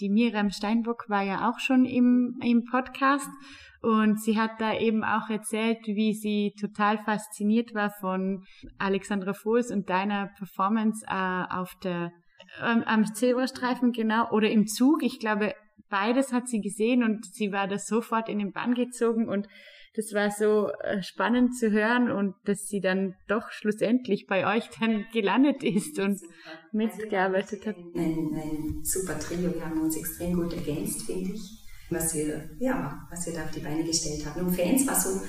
Die 0.00 0.08
Miriam 0.08 0.48
Steinbock 0.48 1.04
war 1.08 1.22
ja 1.22 1.50
auch 1.50 1.58
schon 1.58 1.84
im, 1.84 2.38
im 2.42 2.64
Podcast 2.64 3.28
und 3.82 4.22
sie 4.22 4.38
hat 4.38 4.52
da 4.58 4.72
eben 4.72 5.04
auch 5.04 5.28
erzählt, 5.28 5.80
wie 5.84 6.14
sie 6.14 6.54
total 6.58 6.96
fasziniert 6.96 7.74
war 7.74 7.90
von 7.90 8.42
Alexandra 8.78 9.34
Vohls 9.34 9.70
und 9.70 9.90
deiner 9.90 10.30
Performance 10.38 11.04
äh, 11.06 11.44
auf 11.50 11.74
der 11.82 12.12
ähm, 12.62 12.82
am 12.86 13.04
Zebrastreifen, 13.04 13.92
genau, 13.92 14.30
oder 14.30 14.48
im 14.48 14.66
Zug. 14.66 15.02
Ich 15.02 15.18
glaube, 15.18 15.54
beides 15.90 16.32
hat 16.32 16.48
sie 16.48 16.62
gesehen 16.62 17.04
und 17.04 17.26
sie 17.26 17.52
war 17.52 17.68
da 17.68 17.76
sofort 17.78 18.30
in 18.30 18.38
den 18.38 18.52
Bann 18.52 18.72
gezogen 18.72 19.28
und 19.28 19.46
das 19.96 20.12
war 20.12 20.30
so 20.30 20.70
äh, 20.82 21.02
spannend 21.02 21.56
zu 21.56 21.70
hören 21.70 22.10
und 22.10 22.34
dass 22.44 22.66
sie 22.66 22.80
dann 22.80 23.14
doch 23.28 23.50
schlussendlich 23.50 24.26
bei 24.26 24.56
euch 24.56 24.68
dann 24.80 25.06
gelandet 25.12 25.62
ist 25.62 25.98
und 25.98 26.18
super. 26.18 26.32
mitgearbeitet 26.72 27.66
also, 27.66 27.80
hat. 27.80 27.94
Ein, 27.94 28.34
ein 28.34 28.84
super 28.84 29.18
Trio, 29.18 29.54
wir 29.54 29.64
haben 29.64 29.80
uns 29.80 29.96
extrem 29.96 30.34
gut 30.34 30.52
ergänzt, 30.52 31.02
finde 31.02 31.32
ich 31.34 31.63
was 31.94 32.14
wir, 32.14 32.50
ja, 32.58 33.06
was 33.10 33.26
wir 33.26 33.34
da 33.34 33.44
auf 33.44 33.50
die 33.50 33.60
Beine 33.60 33.84
gestellt 33.84 34.24
hatten. 34.26 34.40
Und 34.40 34.54
Fans 34.54 34.86
war 34.86 34.94
so, 34.94 35.20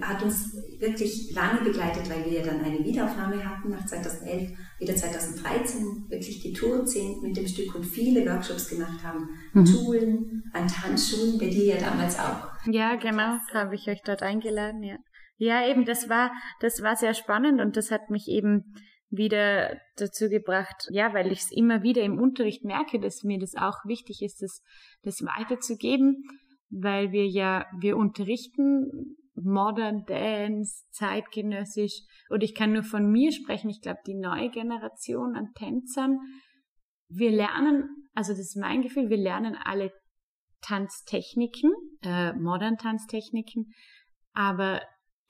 hat 0.00 0.22
uns 0.22 0.56
wirklich 0.78 1.32
lange 1.34 1.60
begleitet, 1.60 2.08
weil 2.08 2.30
wir 2.30 2.42
dann 2.42 2.64
eine 2.64 2.78
Wiederaufnahme 2.82 3.44
hatten 3.44 3.70
nach 3.70 3.84
2011, 3.84 4.50
wieder 4.78 4.96
2013 4.96 6.06
wirklich 6.08 6.42
getourt 6.42 6.88
sind 6.88 7.22
mit 7.22 7.36
dem 7.36 7.46
Stück 7.46 7.74
und 7.74 7.84
viele 7.84 8.24
Workshops 8.28 8.68
gemacht 8.68 9.04
haben, 9.04 9.28
mhm. 9.52 9.66
Schulen, 9.66 10.42
an 10.52 10.66
Tanzschulen, 10.66 11.38
bei 11.38 11.48
dir 11.48 11.74
ja 11.74 11.76
damals 11.78 12.18
auch. 12.18 12.48
Ja, 12.66 12.96
genau, 12.96 13.38
habe 13.52 13.74
ich 13.74 13.86
euch 13.88 14.00
dort 14.04 14.22
eingeladen, 14.22 14.82
ja. 14.82 14.96
Ja, 15.36 15.66
eben, 15.68 15.84
das 15.84 16.08
war, 16.08 16.32
das 16.60 16.80
war 16.82 16.96
sehr 16.96 17.12
spannend 17.12 17.60
und 17.60 17.76
das 17.76 17.90
hat 17.90 18.08
mich 18.08 18.28
eben 18.28 18.74
wieder 19.16 19.78
dazu 19.96 20.28
gebracht, 20.28 20.88
ja, 20.90 21.12
weil 21.14 21.30
ich 21.30 21.40
es 21.40 21.52
immer 21.52 21.82
wieder 21.82 22.02
im 22.02 22.18
Unterricht 22.18 22.64
merke, 22.64 22.98
dass 22.98 23.22
mir 23.22 23.38
das 23.38 23.54
auch 23.54 23.84
wichtig 23.84 24.22
ist, 24.22 24.42
das, 24.42 24.62
das 25.02 25.22
weiterzugeben, 25.22 26.24
weil 26.70 27.12
wir 27.12 27.26
ja, 27.26 27.66
wir 27.78 27.96
unterrichten 27.96 29.16
Modern 29.34 30.04
Dance, 30.06 30.84
zeitgenössisch, 30.90 32.02
und 32.28 32.42
ich 32.42 32.54
kann 32.54 32.72
nur 32.72 32.84
von 32.84 33.10
mir 33.10 33.32
sprechen, 33.32 33.68
ich 33.68 33.80
glaube, 33.80 34.00
die 34.06 34.14
neue 34.14 34.50
Generation 34.50 35.34
an 35.34 35.52
Tänzern, 35.54 36.18
wir 37.08 37.30
lernen, 37.30 38.08
also 38.14 38.32
das 38.32 38.40
ist 38.40 38.56
mein 38.56 38.82
Gefühl, 38.82 39.10
wir 39.10 39.16
lernen 39.16 39.56
alle 39.56 39.92
Tanztechniken, 40.62 41.72
äh, 42.02 42.32
Modern 42.32 42.78
Tanztechniken, 42.78 43.72
aber 44.32 44.80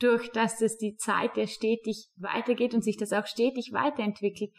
durch 0.05 0.31
dass 0.33 0.61
es 0.61 0.77
die 0.77 0.97
Zeit 0.97 1.37
ja 1.37 1.47
stetig 1.47 2.11
weitergeht 2.17 2.75
und 2.75 2.85
sich 2.85 2.97
das 2.97 3.13
auch 3.13 3.27
stetig 3.27 3.73
weiterentwickelt, 3.73 4.51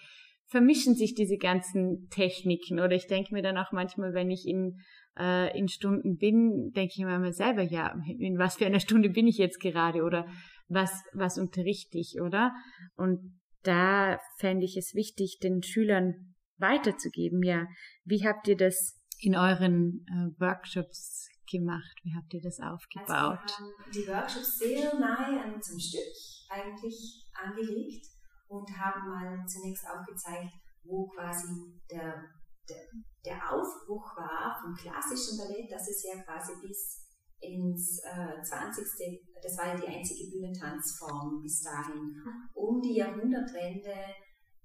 vermischen 0.47 0.95
sich 0.95 1.15
diese 1.15 1.37
ganzen 1.37 2.07
Techniken. 2.09 2.79
Oder 2.79 2.93
ich 2.93 3.07
denke 3.07 3.33
mir 3.33 3.41
dann 3.41 3.57
auch 3.57 3.71
manchmal, 3.71 4.13
wenn 4.13 4.31
ich 4.31 4.47
in, 4.47 4.79
äh, 5.17 5.57
in 5.57 5.67
Stunden 5.67 6.17
bin, 6.17 6.71
denke 6.75 6.93
ich 6.95 7.03
mir 7.03 7.33
selber, 7.33 7.63
ja, 7.63 7.95
in 8.07 8.37
was 8.37 8.57
für 8.57 8.65
einer 8.65 8.79
Stunde 8.79 9.09
bin 9.09 9.27
ich 9.27 9.37
jetzt 9.37 9.59
gerade 9.59 10.03
oder 10.03 10.27
was, 10.67 10.91
was 11.13 11.37
unterrichte 11.37 11.97
ich, 11.97 12.19
oder? 12.21 12.53
Und 12.95 13.39
da 13.63 14.19
fände 14.37 14.65
ich 14.65 14.77
es 14.77 14.93
wichtig, 14.93 15.39
den 15.41 15.63
Schülern 15.63 16.35
weiterzugeben, 16.57 17.43
ja. 17.43 17.67
Wie 18.03 18.25
habt 18.25 18.47
ihr 18.47 18.57
das 18.57 18.99
in 19.19 19.35
euren 19.35 20.05
äh, 20.07 20.39
Workshops 20.39 21.29
gemacht? 21.47 21.95
Wie 22.03 22.13
habt 22.15 22.33
ihr 22.33 22.41
das 22.41 22.59
aufgebaut? 22.59 23.39
Also 23.41 23.65
wir 23.65 23.85
haben 23.85 23.91
die 23.91 24.07
Workshops 24.07 24.59
sehr 24.59 24.99
nahe 24.99 25.41
an 25.41 25.55
unserem 25.55 25.79
Stück 25.79 26.13
eigentlich 26.49 27.27
angelegt 27.33 28.07
und 28.47 28.69
haben 28.77 29.09
mal 29.09 29.45
zunächst 29.47 29.85
aufgezeigt, 29.87 30.53
wo 30.83 31.07
quasi 31.07 31.81
der, 31.89 32.23
der, 32.69 32.85
der 33.25 33.51
Aufbruch 33.51 34.15
war 34.17 34.59
vom 34.61 34.75
klassischen 34.75 35.37
Ballett, 35.37 35.71
das 35.71 35.87
ist 35.89 36.05
ja 36.05 36.21
quasi 36.23 36.53
bis 36.61 37.05
ins 37.39 37.99
äh, 38.03 38.41
20. 38.41 39.21
Das 39.41 39.57
war 39.57 39.67
ja 39.67 39.75
die 39.75 39.87
einzige 39.87 40.31
Bühnentanzform 40.31 41.41
bis 41.41 41.61
dahin. 41.61 42.15
Um 42.53 42.81
die 42.81 42.95
Jahrhundertwende 42.95 43.93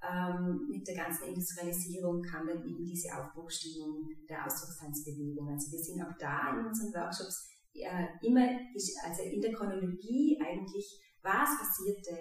ähm, 0.02 0.69
mit 0.71 0.87
der 0.87 0.97
ganzen 0.97 1.28
Industrialisierung 1.28 2.23
kam 2.23 2.47
dann 2.47 2.64
eben 2.64 2.85
diese 2.85 3.12
Aufbruchstimmung 3.16 4.09
der 4.28 4.47
Ausdruckstanzbewegung. 4.47 5.49
Also 5.50 5.71
wir 5.73 5.78
sind 5.78 6.02
auch 6.02 6.16
da 6.19 6.59
in 6.59 6.66
unseren 6.66 6.92
Workshops 6.95 7.49
äh, 7.75 8.07
immer, 8.23 8.49
also 9.04 9.23
in 9.23 9.40
der 9.40 9.52
Chronologie 9.52 10.40
eigentlich, 10.40 11.00
was 11.23 11.50
passierte 11.59 12.16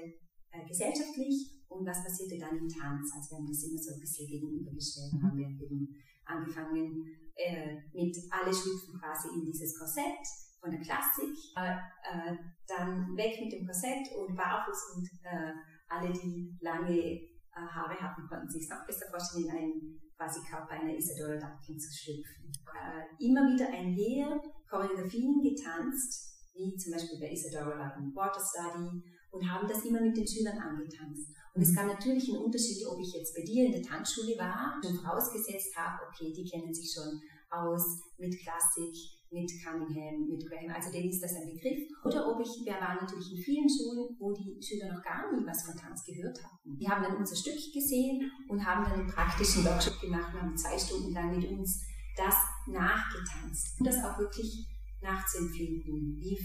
äh, 0.51 0.67
gesellschaftlich 0.67 1.63
und 1.69 1.85
was 1.85 2.03
passierte 2.03 2.37
dann 2.37 2.57
im 2.57 2.67
Tanz. 2.67 3.11
Also 3.15 3.31
wir 3.31 3.37
haben 3.37 3.47
das 3.47 3.63
immer 3.63 3.81
so 3.81 3.93
ein 3.93 3.99
bisschen 4.01 4.27
gegenübergestellt. 4.27 5.13
Mhm. 5.13 5.23
haben 5.23 5.37
wir 5.37 5.47
eben 5.47 5.95
angefangen 6.25 7.05
äh, 7.35 7.77
mit 7.93 8.15
alle 8.29 8.53
schlüpfen 8.53 8.99
quasi 8.99 9.29
in 9.33 9.45
dieses 9.45 9.77
Korsett 9.77 10.27
von 10.59 10.71
der 10.71 10.81
Klassik, 10.81 11.31
äh, 11.55 11.77
äh, 12.03 12.35
dann 12.67 13.15
weg 13.15 13.39
mit 13.41 13.53
dem 13.53 13.65
Korsett 13.65 14.11
und 14.17 14.35
barfuß 14.35 14.95
und 14.95 15.09
äh, 15.23 15.53
alle, 15.87 16.11
die 16.11 16.57
lange 16.59 17.21
Haare 17.67 17.95
hatten, 17.95 18.27
konnten 18.27 18.49
sich 18.49 18.69
noch 18.69 18.85
besser 18.85 19.09
vorstellen, 19.09 19.45
in 19.45 19.51
einen 19.51 19.99
quasi 20.15 20.39
Körper 20.47 20.71
einer 20.71 20.95
Isadora 20.95 21.39
Duncan 21.39 21.79
zu 21.79 21.91
schlüpfen. 21.91 22.51
Äh, 22.75 23.23
immer 23.23 23.47
wieder 23.47 23.67
ein 23.69 23.95
Lehr, 23.95 24.39
Choreografien 24.69 25.41
getanzt, 25.41 26.51
wie 26.53 26.75
zum 26.75 26.93
Beispiel 26.93 27.19
bei 27.19 27.31
Isadora 27.31 27.89
Duncan 27.89 28.15
Water 28.15 28.41
Study 28.41 29.03
und 29.31 29.49
haben 29.49 29.67
das 29.67 29.85
immer 29.85 30.01
mit 30.01 30.17
den 30.17 30.27
Schülern 30.27 30.57
angetanzt. 30.57 31.31
Und 31.53 31.61
es 31.61 31.75
gab 31.75 31.87
natürlich 31.87 32.29
einen 32.29 32.43
Unterschied, 32.43 32.85
ob 32.87 32.99
ich 32.99 33.13
jetzt 33.13 33.35
bei 33.35 33.43
dir 33.43 33.65
in 33.65 33.71
der 33.71 33.83
Tanzschule 33.83 34.37
war 34.37 34.79
und 34.83 34.97
vorausgesetzt 35.01 35.75
habe, 35.75 36.03
okay, 36.07 36.33
die 36.33 36.47
kennen 36.49 36.73
sich 36.73 36.91
schon 36.93 37.19
aus 37.49 38.01
mit 38.17 38.37
Klassik, 38.39 38.95
mit 39.31 39.51
Cunningham, 39.63 40.27
mit 40.27 40.45
Graham, 40.49 40.71
also 40.73 40.91
denen 40.91 41.09
ist 41.09 41.21
das 41.21 41.35
ein 41.35 41.53
Begriff. 41.53 41.87
Oder 42.03 42.27
ob 42.27 42.39
ich, 42.41 42.65
wir 42.65 42.73
waren 42.73 42.97
natürlich 43.01 43.31
in 43.31 43.41
vielen 43.43 43.69
Schulen, 43.69 44.15
wo 44.19 44.33
die 44.33 44.59
Schüler 44.61 44.93
noch 44.93 45.03
gar 45.03 45.31
nie 45.31 45.45
was 45.45 45.63
von 45.63 45.77
Tanz 45.77 46.03
gehört 46.03 46.37
hatten. 46.43 46.77
Die 46.77 46.87
haben 46.87 47.03
dann 47.03 47.17
unser 47.17 47.35
Stück 47.35 47.57
gesehen 47.73 48.31
und 48.47 48.65
haben 48.65 48.83
dann 48.83 49.01
einen 49.01 49.09
praktischen 49.09 49.63
Workshop 49.65 49.99
gemacht 50.01 50.33
und 50.33 50.41
haben 50.41 50.57
zwei 50.57 50.77
Stunden 50.77 51.13
lang 51.13 51.37
mit 51.37 51.49
uns 51.49 51.85
das 52.17 52.35
nachgetanzt. 52.67 53.79
Und 53.79 53.85
das 53.85 54.03
auch 54.03 54.17
wirklich 54.19 54.67
nachzuempfinden. 55.01 56.17
Wie 56.19 56.37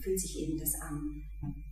fühlt 0.00 0.20
sich 0.20 0.38
eben 0.40 0.58
das 0.58 0.74
an 0.80 1.22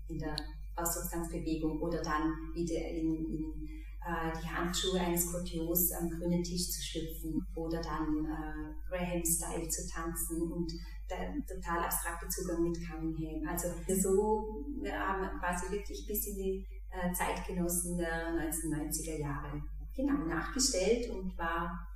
in 0.09 0.19
der 0.19 0.37
Ausdruckstanzbewegung 0.77 1.81
oder 1.81 2.03
dann 2.03 2.33
wieder 2.55 2.89
in, 2.91 3.15
in 3.15 3.69
äh, 3.69 3.84
die 4.05 4.49
Handschuhe 4.49 5.01
eines 5.01 5.33
Courtiers 5.33 5.93
am 5.93 6.11
grünen 6.11 6.43
Tisch 6.43 6.71
zu 6.71 6.83
schlüpfen 6.83 7.47
oder 7.55 7.81
dann 7.81 8.27
äh, 8.27 8.75
Graham-Style 8.89 9.69
zu 9.69 9.89
tanzen 9.89 10.43
und 10.43 10.71
der 11.11 11.35
total 11.47 11.85
abstrakte 11.85 12.29
Zugang 12.29 12.63
mit 12.63 12.79
Cunningham. 12.87 13.49
Also 13.49 13.69
so 13.89 14.65
haben 14.93 15.39
quasi 15.39 15.71
wirklich 15.71 16.07
bis 16.07 16.27
in 16.27 16.37
die 16.37 16.67
äh, 16.91 17.13
Zeitgenossen 17.13 17.97
der 17.97 18.29
1990er 18.35 19.19
Jahre 19.21 19.63
genau 19.95 20.25
nachgestellt 20.27 21.11
und 21.11 21.37
war 21.39 21.89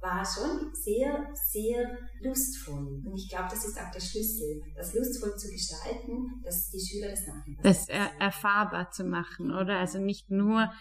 war 0.00 0.24
schon 0.24 0.72
sehr, 0.74 1.28
sehr 1.34 1.98
lustvoll. 2.20 3.02
Und 3.04 3.16
ich 3.16 3.28
glaube, 3.28 3.48
das 3.50 3.64
ist 3.64 3.80
auch 3.80 3.90
der 3.90 4.00
Schlüssel, 4.00 4.62
das 4.76 4.94
lustvoll 4.94 5.36
zu 5.36 5.50
gestalten, 5.50 6.40
dass 6.44 6.70
die 6.70 6.80
Schüler 6.80 7.10
das 7.10 7.26
nachher 7.26 7.54
Das 7.62 7.88
er 7.88 8.10
erfahrbar 8.20 8.90
zu 8.90 9.04
machen, 9.04 9.50
oder? 9.50 9.78
Also 9.78 9.98
nicht 9.98 10.30
nur 10.30 10.72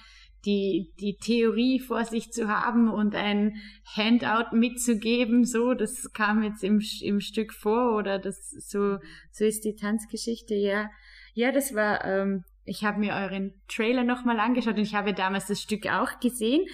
die, 0.47 0.93
die 0.99 1.17
Theorie 1.17 1.79
vor 1.79 2.05
sich 2.05 2.31
zu 2.31 2.47
haben 2.47 2.89
und 2.89 3.13
ein 3.13 3.57
Handout 3.95 4.55
mitzugeben, 4.55 5.43
so, 5.43 5.73
das 5.73 6.13
kam 6.13 6.41
jetzt 6.41 6.63
im, 6.63 6.81
im 7.01 7.19
Stück 7.19 7.53
vor 7.53 7.97
oder 7.97 8.17
das, 8.17 8.49
so, 8.51 8.97
so 9.31 9.43
ist 9.45 9.65
die 9.65 9.75
Tanzgeschichte, 9.75 10.55
ja. 10.55 10.89
Ja, 11.33 11.51
das 11.51 11.75
war, 11.75 12.03
ähm, 12.05 12.45
ich 12.63 12.85
habe 12.85 12.99
mir 12.99 13.13
euren 13.13 13.53
Trailer 13.67 14.03
nochmal 14.03 14.39
angeschaut 14.39 14.75
und 14.75 14.81
ich 14.81 14.95
habe 14.95 15.13
damals 15.13 15.47
das 15.47 15.61
Stück 15.61 15.85
auch 15.85 16.19
gesehen 16.19 16.65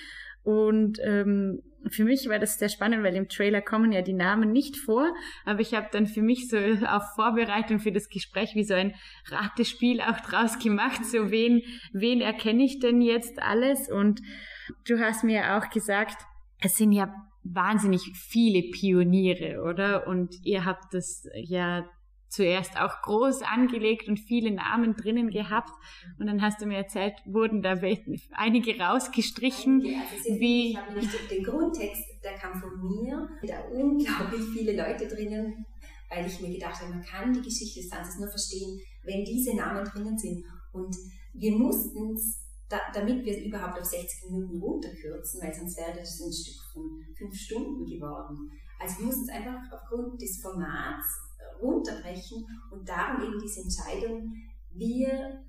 und 0.44 1.00
ähm, 1.04 1.62
für 1.90 2.06
mich 2.06 2.28
war 2.30 2.40
das 2.40 2.58
sehr 2.58 2.70
spannend, 2.70 3.04
weil 3.04 3.16
im 3.16 3.28
Trailer 3.28 3.62
kommen 3.62 3.92
ja 3.92 4.02
die 4.02 4.14
Namen 4.14 4.52
nicht 4.52 4.78
vor, 4.78 5.14
aber 5.46 5.60
ich 5.60 5.74
habe 5.74 5.88
dann 5.92 6.06
für 6.06 6.22
mich 6.22 6.48
so 6.50 6.58
auf 6.58 7.04
Vorbereitung 7.16 7.80
für 7.80 7.92
das 7.92 8.10
Gespräch 8.10 8.56
wie 8.56 8.64
so 8.64 8.74
ein 8.74 8.96
Ratespiel 9.28 10.02
auch 10.02 10.20
draus 10.22 10.60
gemacht, 10.60 11.06
so 11.06 11.32
wen, 11.32 11.62
wen 11.92 12.22
erkenne 12.22 12.64
ich 12.64 12.80
denn 12.80 13.02
jetzt 13.02 13.42
alles? 13.42 13.90
Und 13.92 14.22
du 14.88 15.00
hast 15.00 15.24
mir 15.24 15.58
auch 15.58 15.70
gesagt, 15.70 16.22
es 16.62 16.78
sind 16.78 16.94
ja 16.94 17.14
wahnsinnig 17.44 18.12
viele 18.14 18.70
Pioniere, 18.72 19.62
oder? 19.64 20.08
Und 20.08 20.36
ihr 20.46 20.64
habt 20.64 20.94
das 20.94 21.28
ja 21.36 21.86
zuerst 22.34 22.78
auch 22.78 23.02
groß 23.04 23.44
angelegt 23.44 24.08
und 24.08 24.20
viele 24.20 24.52
Namen 24.52 24.96
drinnen 24.96 25.30
gehabt. 25.30 25.72
Und 26.20 26.26
dann 26.26 26.42
hast 26.42 26.62
du 26.62 26.66
mir 26.66 26.78
erzählt, 26.78 27.14
wurden 27.26 27.62
da 27.62 27.80
einige 28.32 28.80
rausgestrichen. 28.80 29.82
Einige, 29.82 30.00
also 30.00 30.40
wie 30.40 30.72
ich 30.72 30.78
habe 30.78 31.00
nicht 31.00 31.32
den 31.32 31.44
Grundtext, 31.44 32.04
der 32.24 32.34
kam 32.34 32.60
von 32.60 32.82
mir, 32.82 33.30
da 33.44 33.62
unglaublich 33.72 34.42
viele 34.52 34.76
Leute 34.76 35.08
drinnen, 35.08 35.66
weil 36.10 36.26
ich 36.26 36.42
mir 36.42 36.52
gedacht 36.52 36.82
habe, 36.82 36.96
man 36.96 37.04
kann 37.04 37.34
die 37.34 37.42
Geschichte 37.42 37.82
des 37.82 37.90
Tanzes 37.90 38.18
nur 38.18 38.30
verstehen, 38.30 38.80
wenn 39.04 39.24
diese 39.24 39.56
Namen 39.56 39.86
drinnen 39.86 40.18
sind. 40.18 40.44
Und 40.72 40.96
wir 41.34 41.52
mussten 41.52 42.16
es, 42.16 42.40
da, 42.68 42.80
damit 42.96 43.24
wir 43.24 43.38
es 43.38 43.44
überhaupt 43.44 43.80
auf 43.80 43.86
60 43.86 44.32
Minuten 44.32 44.60
runterkürzen, 44.60 45.40
weil 45.40 45.54
sonst 45.54 45.78
wäre 45.78 45.94
das 46.00 46.20
ein 46.20 46.34
Stück 46.34 46.62
von 46.74 47.06
fünf 47.16 47.36
Stunden 47.36 47.86
geworden. 47.86 48.50
Also 48.80 49.00
wir 49.00 49.06
mussten 49.06 49.30
es 49.30 49.30
einfach 49.30 49.62
aufgrund 49.72 50.20
des 50.20 50.42
Formats 50.42 51.06
runterbrechen 51.62 52.46
und 52.72 52.88
darum 52.88 53.24
eben 53.24 53.40
diese 53.40 53.62
Entscheidung, 53.62 54.34
wir 54.72 55.44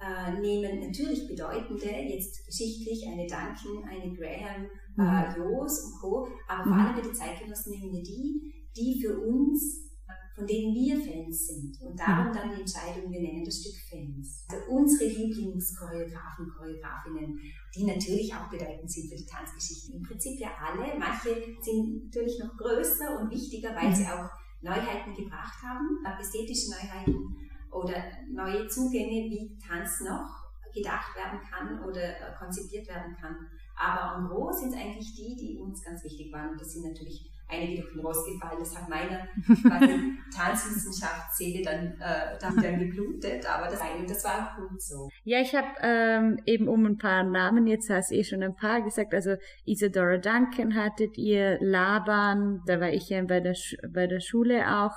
äh, 0.00 0.40
nehmen 0.40 0.80
natürlich 0.80 1.28
bedeutende, 1.28 1.86
jetzt 1.86 2.44
geschichtlich, 2.46 3.06
eine 3.06 3.26
Duncan, 3.26 3.84
eine 3.88 4.12
Graham, 4.12 4.66
äh, 4.98 5.38
mhm. 5.38 5.52
Jos 5.52 5.84
und 5.84 6.00
Co., 6.00 6.28
aber 6.48 6.64
vor 6.64 6.72
mhm. 6.72 6.80
allem 6.80 6.96
bei 6.96 7.02
den 7.02 7.14
Zeitgenossen 7.14 7.72
nehmen 7.72 7.92
wir 7.92 8.02
die, 8.02 8.66
die 8.76 9.00
für 9.00 9.20
uns, 9.20 9.92
von 10.34 10.46
denen 10.46 10.74
wir 10.74 10.96
Fans 10.96 11.46
sind. 11.46 11.80
Und 11.82 11.98
darum 11.98 12.28
mhm. 12.28 12.32
dann 12.32 12.50
die 12.54 12.62
Entscheidung, 12.62 13.12
wir 13.12 13.20
nennen 13.20 13.44
das 13.44 13.60
Stück 13.60 13.76
Fans. 13.88 14.46
Also 14.48 14.64
unsere 14.70 15.10
Lieblingschoreografen, 15.10 16.48
Choreografinnen, 16.56 17.38
die 17.76 17.84
natürlich 17.84 18.34
auch 18.34 18.50
bedeutend 18.50 18.90
sind 18.90 19.08
für 19.08 19.16
die 19.16 19.26
Tanzgeschichte. 19.26 19.92
Im 19.92 20.02
Prinzip 20.02 20.40
ja 20.40 20.50
alle. 20.58 20.98
Manche 20.98 21.36
sind 21.60 22.06
natürlich 22.06 22.38
noch 22.40 22.56
größer 22.56 23.20
und 23.20 23.30
wichtiger, 23.30 23.76
weil 23.76 23.94
sie 23.94 24.06
auch 24.06 24.28
Neuheiten 24.62 25.14
gebracht 25.14 25.62
haben, 25.62 26.04
ästhetische 26.20 26.70
Neuheiten 26.70 27.36
oder 27.70 27.94
neue 28.30 28.66
Zugänge, 28.68 29.30
wie 29.30 29.58
Tanz 29.58 30.00
noch 30.00 30.42
gedacht 30.72 31.14
werden 31.16 31.40
kann 31.50 31.84
oder 31.84 32.34
konzipiert 32.38 32.88
werden 32.88 33.14
kann. 33.20 33.36
Aber 33.76 34.18
en 34.18 34.28
gros 34.28 34.60
sind 34.60 34.70
es 34.70 34.76
eigentlich 34.76 35.14
die, 35.14 35.36
die 35.36 35.58
uns 35.58 35.82
ganz 35.82 36.02
wichtig 36.04 36.32
waren. 36.32 36.50
Und 36.50 36.60
das 36.60 36.72
sind 36.72 36.86
natürlich 36.86 37.31
einige 37.52 37.82
durch 37.82 37.92
den 37.92 38.00
Rost 38.00 38.26
gefallen. 38.26 38.58
Das 38.58 38.76
hat 38.76 38.88
meiner 38.88 39.28
Tanzwissenschaftsseele 40.34 41.62
dann, 41.62 41.86
äh, 42.00 42.38
dann, 42.40 42.78
geblutet, 42.78 43.46
aber 43.46 43.66
das, 43.70 43.80
das 44.06 44.24
war 44.24 44.56
auch 44.56 44.68
gut 44.68 44.80
so. 44.80 45.08
Ja, 45.24 45.40
ich 45.40 45.54
habe 45.54 45.68
ähm, 45.82 46.38
eben 46.46 46.68
um 46.68 46.86
ein 46.86 46.98
paar 46.98 47.22
Namen, 47.22 47.66
jetzt 47.66 47.90
hast 47.90 48.10
du 48.10 48.16
eh 48.16 48.24
schon 48.24 48.42
ein 48.42 48.54
paar 48.54 48.82
gesagt, 48.82 49.14
also 49.14 49.36
Isadora 49.66 50.18
Duncan 50.18 50.74
hattet 50.74 51.18
ihr, 51.18 51.58
Laban, 51.60 52.62
da 52.66 52.80
war 52.80 52.90
ich 52.90 53.08
ja 53.08 53.22
bei 53.22 53.40
der, 53.40 53.56
bei 53.92 54.06
der 54.06 54.20
Schule 54.20 54.66
auch, 54.68 54.94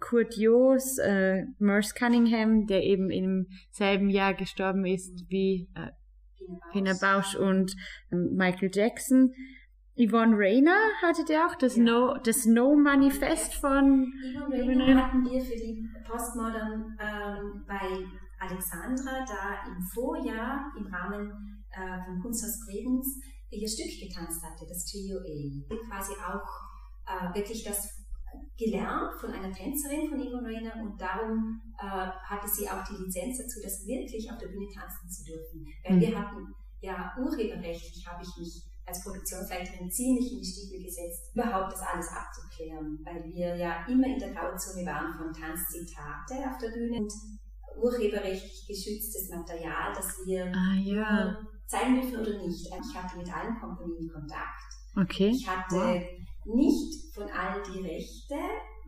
Kurt 0.00 0.36
Joos, 0.36 0.98
äh, 0.98 1.44
Merce 1.58 1.94
Cunningham, 1.94 2.66
der 2.66 2.84
eben 2.84 3.10
im 3.10 3.48
selben 3.70 4.10
Jahr 4.10 4.34
gestorben 4.34 4.86
ist 4.86 5.24
wie 5.28 5.68
äh, 5.74 5.90
Pina 6.72 6.94
Bausch 7.00 7.34
und 7.34 7.74
äh, 8.10 8.16
Michael 8.16 8.70
Jackson. 8.72 9.32
Yvonne 9.96 10.36
Rayner 10.36 10.78
hattet 11.02 11.28
ihr 11.28 11.46
auch, 11.46 11.54
das, 11.56 11.76
ja. 11.76 11.82
no, 11.82 12.16
das 12.24 12.46
No 12.46 12.74
Manifest 12.74 13.54
von 13.54 14.12
Yvonne 14.22 14.84
Rayner 14.84 15.06
hatten 15.06 15.24
wir 15.24 15.40
für 15.40 15.56
die 15.56 15.86
Postmodern 16.08 16.96
ähm, 16.98 17.64
bei 17.66 18.04
Alexandra 18.40 19.24
da 19.26 19.70
im 19.70 19.82
Vorjahr 19.94 20.72
im 20.78 20.86
Rahmen 20.86 21.64
äh, 21.70 22.04
vom 22.06 22.20
Kunsthaus 22.22 22.64
Bredens 22.66 23.20
ihr 23.50 23.68
Stück 23.68 24.08
getanzt 24.08 24.42
hatte, 24.42 24.64
das 24.66 24.86
Trio 24.86 25.18
A. 25.18 25.74
Quasi 25.88 26.12
auch 26.12 26.48
äh, 27.06 27.34
wirklich 27.34 27.62
das 27.62 28.02
gelernt 28.56 29.12
von 29.20 29.30
einer 29.30 29.52
Tänzerin 29.52 30.08
von 30.08 30.18
Yvonne 30.18 30.48
Rayner 30.48 30.82
und 30.82 30.98
darum 30.98 31.60
äh, 31.78 31.84
hatte 31.84 32.48
sie 32.48 32.68
auch 32.68 32.82
die 32.84 33.02
Lizenz 33.02 33.38
dazu, 33.38 33.60
das 33.62 33.86
wirklich 33.86 34.30
auf 34.30 34.38
der 34.38 34.48
Bühne 34.48 34.68
tanzen 34.72 35.08
zu 35.08 35.24
dürfen. 35.24 35.66
Weil 35.84 35.96
mhm. 35.96 36.00
wir 36.00 36.18
hatten 36.18 36.54
ja 36.80 37.12
urheberrechtlich 37.18 38.06
habe 38.08 38.22
ich 38.22 38.36
mich 38.38 38.71
als 38.86 39.02
Produktionsleiterin 39.02 39.90
ziemlich 39.90 40.32
in 40.32 40.38
die 40.38 40.44
Stiefel 40.44 40.82
gesetzt, 40.82 41.30
überhaupt 41.34 41.72
das 41.72 41.82
alles 41.82 42.08
abzuklären, 42.08 42.98
weil 43.04 43.24
wir 43.24 43.56
ja 43.56 43.86
immer 43.86 44.06
in 44.06 44.18
der 44.18 44.32
Grauzone 44.32 44.84
waren 44.86 45.14
von 45.16 45.32
Tanzzitate 45.32 46.34
auf 46.50 46.58
der 46.58 46.70
Bühne 46.70 46.98
und 46.98 47.12
urheberrechtlich 47.76 48.66
geschütztes 48.66 49.30
Material, 49.30 49.92
das 49.94 50.18
wir 50.26 50.46
ah, 50.54 50.74
ja. 50.82 51.36
zeigen 51.66 52.00
dürfen 52.00 52.20
oder 52.20 52.46
nicht. 52.46 52.66
Ich 52.66 52.96
hatte 52.96 53.18
mit 53.18 53.32
allen 53.32 53.58
Komponenten 53.58 54.10
Kontakt. 54.12 54.72
Okay. 54.96 55.28
Ich 55.28 55.48
hatte 55.48 55.76
wow. 55.76 56.54
nicht 56.54 57.14
von 57.14 57.30
allen 57.30 57.62
die 57.72 57.80
Rechte. 57.80 58.34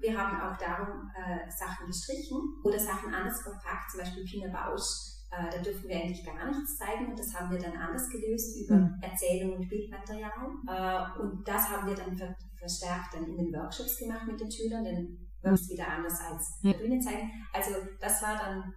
Wir 0.00 0.18
haben 0.18 0.36
auch 0.38 0.58
darum 0.58 1.10
äh, 1.16 1.50
Sachen 1.50 1.86
gestrichen 1.86 2.38
oder 2.62 2.78
Sachen 2.78 3.14
anders 3.14 3.40
verpackt, 3.42 3.90
zum 3.90 4.00
Beispiel 4.00 4.24
Pina 4.24 4.48
Bausch 4.52 5.13
äh, 5.30 5.50
da 5.50 5.58
dürfen 5.58 5.88
wir 5.88 5.96
eigentlich 5.96 6.24
gar 6.24 6.46
nichts 6.46 6.76
zeigen 6.76 7.10
und 7.10 7.18
das 7.18 7.34
haben 7.34 7.50
wir 7.50 7.58
dann 7.58 7.76
anders 7.76 8.08
gelöst 8.08 8.56
über 8.64 8.76
mhm. 8.76 8.98
Erzählung 9.00 9.56
und 9.56 9.68
Bildmaterial. 9.68 10.30
Äh, 10.66 11.20
und 11.20 11.46
das 11.46 11.68
haben 11.68 11.88
wir 11.88 11.94
dann 11.94 12.16
ver 12.16 12.34
verstärkt 12.56 13.12
dann 13.12 13.26
in 13.26 13.36
den 13.36 13.52
Workshops 13.52 13.98
gemacht 13.98 14.26
mit 14.26 14.40
den 14.40 14.50
Schülern, 14.50 14.84
denn 14.84 15.18
Workshops 15.42 15.70
wieder 15.70 15.86
anders 15.86 16.18
als 16.20 16.58
ja. 16.62 16.72
Bühne 16.72 16.98
zeigen. 16.98 17.30
Also 17.52 17.72
das 18.00 18.22
war 18.22 18.38
dann 18.38 18.72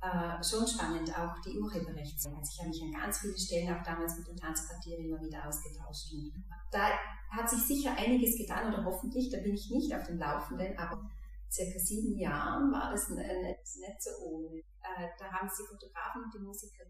äh, 0.00 0.42
schon 0.42 0.66
spannend, 0.66 1.10
auch 1.16 1.40
die 1.42 1.58
Urheberrechte. 1.58 2.30
Also 2.30 2.50
ich 2.52 2.58
habe 2.58 2.68
mich 2.68 2.82
an 2.82 3.00
ganz 3.00 3.18
vielen 3.18 3.38
Stellen 3.38 3.74
auch 3.74 3.82
damals 3.82 4.16
mit 4.18 4.28
den 4.28 4.36
Tanzquartieren 4.36 5.04
immer 5.04 5.20
wieder 5.20 5.46
ausgetauscht. 5.46 6.12
Und 6.12 6.44
da 6.70 6.90
hat 7.30 7.48
sich 7.48 7.60
sicher 7.60 7.96
einiges 7.96 8.36
getan 8.36 8.72
oder 8.72 8.84
hoffentlich, 8.84 9.30
da 9.30 9.38
bin 9.38 9.54
ich 9.54 9.70
nicht 9.70 9.94
auf 9.94 10.04
dem 10.04 10.18
Laufenden, 10.18 10.76
aber 10.78 11.08
circa 11.50 11.78
sieben 11.78 12.16
Jahren 12.16 12.70
war 12.72 12.90
das 12.92 13.08
nicht, 13.10 13.26
nicht 13.26 14.02
so 14.02 14.10
ohne. 14.24 14.58
Äh, 14.58 15.08
da 15.18 15.32
haben 15.32 15.48
sie 15.48 15.64
Fotografen 15.64 16.24
und 16.24 16.34
die 16.34 16.44
Musiker 16.44 16.84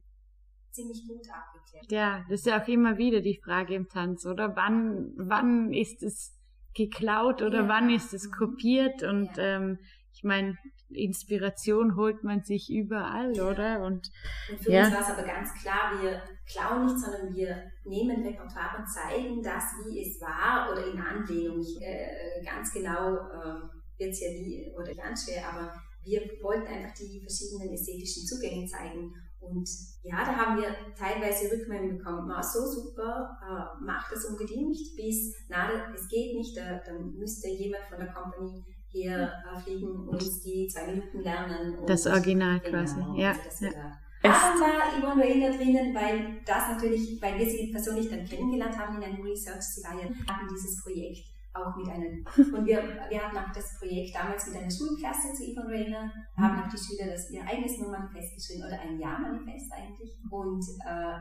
ziemlich 0.71 1.07
gut 1.07 1.27
abgeklärt. 1.31 1.91
Ja, 1.91 2.25
das 2.29 2.41
ist 2.41 2.47
ja 2.47 2.63
auch 2.63 2.69
immer 2.69 2.99
wieder 2.99 3.21
die 3.21 3.41
Frage 3.43 3.75
im 3.75 3.89
Tanz, 3.89 4.27
oder? 4.27 4.55
Wann, 4.57 5.13
wann 5.17 5.73
ist 5.73 6.03
es 6.03 6.35
geklaut 6.75 7.43
oder 7.43 7.63
ja. 7.63 7.69
wann 7.69 7.91
ist 7.91 8.15
es 8.15 8.31
kopiert? 8.31 9.03
Und 9.03 9.37
ja. 9.37 9.57
ähm, 9.57 9.79
ich 10.13 10.25
meine, 10.25 10.57
Inspiration 10.91 11.97
holt 11.97 12.25
man 12.25 12.43
sich 12.43 12.71
überall, 12.71 13.33
oder? 13.41 13.85
Und, 13.85 14.11
und 14.51 14.59
für 14.61 14.71
uns 14.71 14.93
war 14.93 15.01
es 15.01 15.11
aber 15.11 15.23
ganz 15.23 15.53
klar, 15.61 15.93
wir 16.01 16.23
klauen 16.51 16.87
nicht, 16.87 16.99
sondern 16.99 17.35
wir 17.35 17.71
nehmen 17.85 18.23
Repertoire 18.23 18.79
und 18.79 18.89
zeigen 18.89 19.43
das, 19.43 19.65
wie 19.87 20.01
es 20.01 20.21
war 20.21 20.73
oder 20.73 20.87
in 20.87 20.99
Anlehnung. 20.99 21.65
Äh, 21.81 22.43
ganz 22.45 22.73
genau 22.73 23.17
äh, 23.17 23.78
wird 23.99 24.13
es 24.13 24.21
ja 24.21 24.31
nie 24.31 24.73
oder 24.77 24.95
ganz 24.95 25.25
schwer, 25.25 25.49
aber 25.53 25.73
wir 26.05 26.23
wollten 26.43 26.67
einfach 26.67 26.95
die 26.95 27.21
verschiedenen 27.21 27.73
ästhetischen 27.73 28.27
Zugänge 28.27 28.67
zeigen. 28.67 29.13
Und 29.41 29.69
ja, 30.03 30.25
da 30.25 30.35
haben 30.37 30.61
wir 30.61 30.75
teilweise 30.97 31.51
Rückmeldungen 31.53 31.99
bekommen, 31.99 32.29
war 32.29 32.43
so 32.43 32.67
super, 32.67 33.39
äh, 33.43 33.85
macht 33.85 34.13
das 34.13 34.25
unbedingt, 34.25 34.77
bis, 34.97 35.35
na, 35.49 35.95
es 35.95 36.09
geht 36.09 36.35
nicht, 36.35 36.57
da, 36.57 36.81
da 36.85 36.93
müsste 36.99 37.49
jemand 37.49 37.85
von 37.89 37.99
der 37.99 38.13
Company 38.13 38.65
hier 38.89 39.33
äh, 39.55 39.61
fliegen 39.61 40.09
und 40.09 40.45
die 40.45 40.67
zwei 40.67 40.89
Minuten 40.89 41.21
lernen. 41.21 41.79
das 41.87 42.07
Original 42.07 42.59
genau, 42.61 42.79
quasi, 42.79 43.01
ja. 43.17 43.37
Also 43.45 43.67
ja. 43.67 43.99
Da 44.21 44.31
war 44.31 45.01
Yvonne 45.01 45.23
Rainer 45.23 45.57
drinnen, 45.57 45.95
weil 45.95 46.41
das 46.45 46.69
natürlich, 46.71 47.23
weil 47.23 47.39
wir 47.39 47.49
sie 47.49 47.71
persönlich 47.71 48.11
dann 48.11 48.25
kennengelernt 48.25 48.77
haben 48.77 48.97
in 48.97 49.05
einem 49.05 49.23
Research, 49.23 49.63
sie 49.63 49.85
war 49.85 49.95
ja 49.95 50.09
hatten 50.09 50.49
dieses 50.53 50.83
Projekt 50.83 51.29
auch 51.55 51.77
mit 51.77 51.89
einem, 51.89 52.25
und 52.55 52.67
wir, 52.67 52.83
wir 53.09 53.23
hatten 53.23 53.37
auch 53.37 53.53
das 53.53 53.79
Projekt 53.79 54.15
damals 54.15 54.47
mit 54.47 54.57
einer 54.57 54.71
Schulklasse 54.71 55.33
zu 55.35 55.45
Yvonne 55.45 55.71
Rainer, 55.71 56.13
haben 56.37 56.63
auch 56.63 56.69
die 56.69 56.79
Schüler 56.79 57.11
das 57.11 57.31
ihr 57.31 57.43
eigenes 57.43 57.79
Nummernfest 57.79 58.35
geschrieben, 58.35 58.65
oder 58.67 58.81
ein 58.81 58.99
Jahrmanifest 58.99 59.73
eigentlich, 59.73 60.19
und 60.31 60.65
äh, 60.87 61.19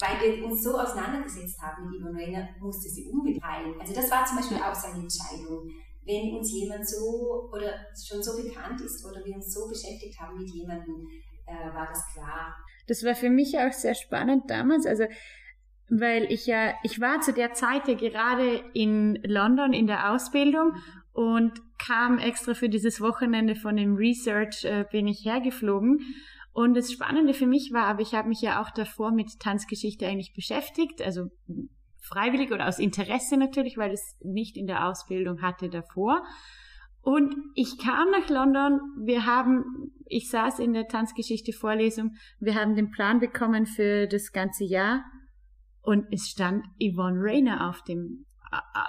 weil 0.00 0.38
wir 0.38 0.46
uns 0.46 0.62
so 0.62 0.78
auseinandergesetzt 0.78 1.60
haben 1.60 1.88
mit 1.88 2.00
Yvonne 2.00 2.18
Rainer, 2.18 2.48
musste 2.60 2.88
sie 2.88 3.10
unbedingt 3.10 3.42
heilen. 3.42 3.74
Also 3.80 3.94
das 3.94 4.10
war 4.10 4.24
zum 4.24 4.36
Beispiel 4.36 4.58
auch 4.58 4.74
seine 4.74 5.02
Entscheidung 5.02 5.68
wenn 6.08 6.34
uns 6.34 6.50
jemand 6.52 6.88
so 6.88 7.50
oder 7.52 7.86
schon 7.94 8.22
so 8.22 8.42
bekannt 8.42 8.80
ist 8.80 9.04
oder 9.04 9.22
wir 9.24 9.36
uns 9.36 9.52
so 9.52 9.68
beschäftigt 9.68 10.18
haben 10.18 10.38
mit 10.38 10.50
jemandem, 10.50 11.06
äh, 11.46 11.74
war 11.74 11.86
das 11.86 12.02
klar. 12.14 12.56
Das 12.86 13.04
war 13.04 13.14
für 13.14 13.28
mich 13.28 13.58
auch 13.58 13.72
sehr 13.72 13.94
spannend 13.94 14.50
damals, 14.50 14.86
also 14.86 15.04
weil 15.90 16.24
ich 16.30 16.46
ja, 16.46 16.74
ich 16.82 17.00
war 17.00 17.20
zu 17.20 17.32
der 17.32 17.52
Zeit 17.52 17.88
ja 17.88 17.94
gerade 17.94 18.62
in 18.74 19.18
London 19.24 19.72
in 19.72 19.86
der 19.86 20.12
Ausbildung 20.12 20.72
und 21.12 21.52
kam 21.78 22.18
extra 22.18 22.54
für 22.54 22.68
dieses 22.68 23.00
Wochenende 23.00 23.54
von 23.54 23.76
dem 23.76 23.96
Research 23.96 24.64
äh, 24.64 24.84
bin 24.90 25.06
ich 25.06 25.24
hergeflogen. 25.24 26.00
Und 26.52 26.74
das 26.74 26.92
Spannende 26.92 27.34
für 27.34 27.46
mich 27.46 27.70
war, 27.72 27.86
aber 27.86 28.02
ich 28.02 28.14
habe 28.14 28.28
mich 28.28 28.40
ja 28.40 28.60
auch 28.60 28.70
davor 28.70 29.12
mit 29.12 29.38
Tanzgeschichte 29.38 30.06
eigentlich 30.06 30.34
beschäftigt, 30.34 31.00
also 31.00 31.26
freiwillig 32.00 32.52
oder 32.52 32.66
aus 32.66 32.78
Interesse 32.78 33.36
natürlich, 33.36 33.76
weil 33.76 33.92
es 33.92 34.16
nicht 34.22 34.56
in 34.56 34.66
der 34.66 34.86
Ausbildung 34.86 35.42
hatte 35.42 35.68
davor. 35.68 36.24
Und 37.00 37.34
ich 37.54 37.78
kam 37.78 38.10
nach 38.10 38.28
London, 38.28 38.80
wir 38.98 39.24
haben, 39.24 39.92
ich 40.06 40.30
saß 40.30 40.58
in 40.58 40.72
der 40.72 40.88
Tanzgeschichte-Vorlesung, 40.88 42.16
wir 42.40 42.54
haben 42.54 42.74
den 42.74 42.90
Plan 42.90 43.20
bekommen 43.20 43.66
für 43.66 44.06
das 44.06 44.32
ganze 44.32 44.64
Jahr 44.64 45.04
und 45.82 46.06
es 46.10 46.28
stand 46.28 46.64
Yvonne 46.80 47.18
Rayner 47.20 47.68
auf 47.68 47.82
dem, 47.84 48.26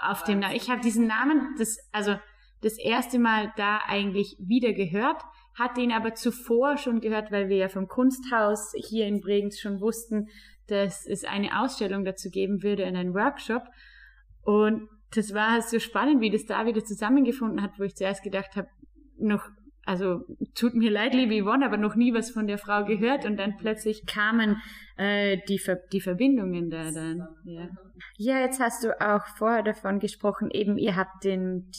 auf 0.10 0.24
dem, 0.24 0.42
ich 0.54 0.70
habe 0.70 0.82
diesen 0.82 1.08
Namen, 1.08 1.56
das, 1.58 1.78
also 1.92 2.16
das 2.62 2.78
erste 2.78 3.20
Mal 3.20 3.54
da 3.56 3.80
eigentlich 3.88 4.36
wieder 4.40 4.74
gehört, 4.74 5.22
hatte 5.58 5.82
ihn 5.82 5.92
aber 5.92 6.14
zuvor 6.14 6.78
schon 6.78 7.00
gehört, 7.00 7.32
weil 7.32 7.50
wir 7.50 7.58
ja 7.58 7.70
vom 7.70 7.88
Kunsthaus 7.88 8.74
hier 8.76 9.08
in 9.08 9.22
Bregenz 9.22 9.60
schon 9.60 9.82
wussten, 9.82 10.28
dass 10.68 11.06
es 11.06 11.24
eine 11.24 11.62
Ausstellung 11.62 12.06
dazu 12.06 12.30
geben 12.30 12.64
würde 12.64 12.84
in 12.84 12.96
einem 12.96 13.14
Workshop. 13.14 13.64
Und 14.44 14.88
das 15.12 15.34
war 15.34 15.62
so 15.62 15.80
spannend, 15.80 16.22
wie 16.22 16.30
das 16.30 16.46
da 16.46 16.66
wieder 16.66 16.84
zusammengefunden 16.84 17.62
hat, 17.62 17.80
wo 17.80 17.84
ich 17.84 17.96
zuerst 17.96 18.24
gedacht 18.24 18.56
habe, 18.56 18.68
noch, 19.18 19.50
also 19.90 20.24
tut 20.54 20.76
mir 20.76 20.92
leid, 20.92 21.16
liebe 21.16 21.42
Yvonne, 21.42 21.66
aber 21.66 21.78
noch 21.78 21.96
nie 21.96 22.14
was 22.14 22.30
von 22.30 22.46
der 22.46 22.60
Frau 22.60 22.86
gehört 22.86 23.26
und 23.26 23.38
dann 23.38 23.58
plötzlich 23.58 24.06
kamen 24.06 24.62
äh, 24.98 25.40
die, 25.48 25.58
Ver 25.58 25.78
die 25.92 26.00
Verbindungen 26.00 26.70
da 26.70 26.92
dann. 26.92 27.28
Ja. 27.44 27.70
ja, 28.18 28.40
jetzt 28.42 28.60
hast 28.60 28.84
du 28.84 29.02
auch 29.02 29.26
vorher 29.38 29.64
davon 29.64 30.00
gesprochen, 30.00 30.52
eben 30.52 30.78
ihr 30.78 30.96
habt 30.96 31.24
den 31.24 31.72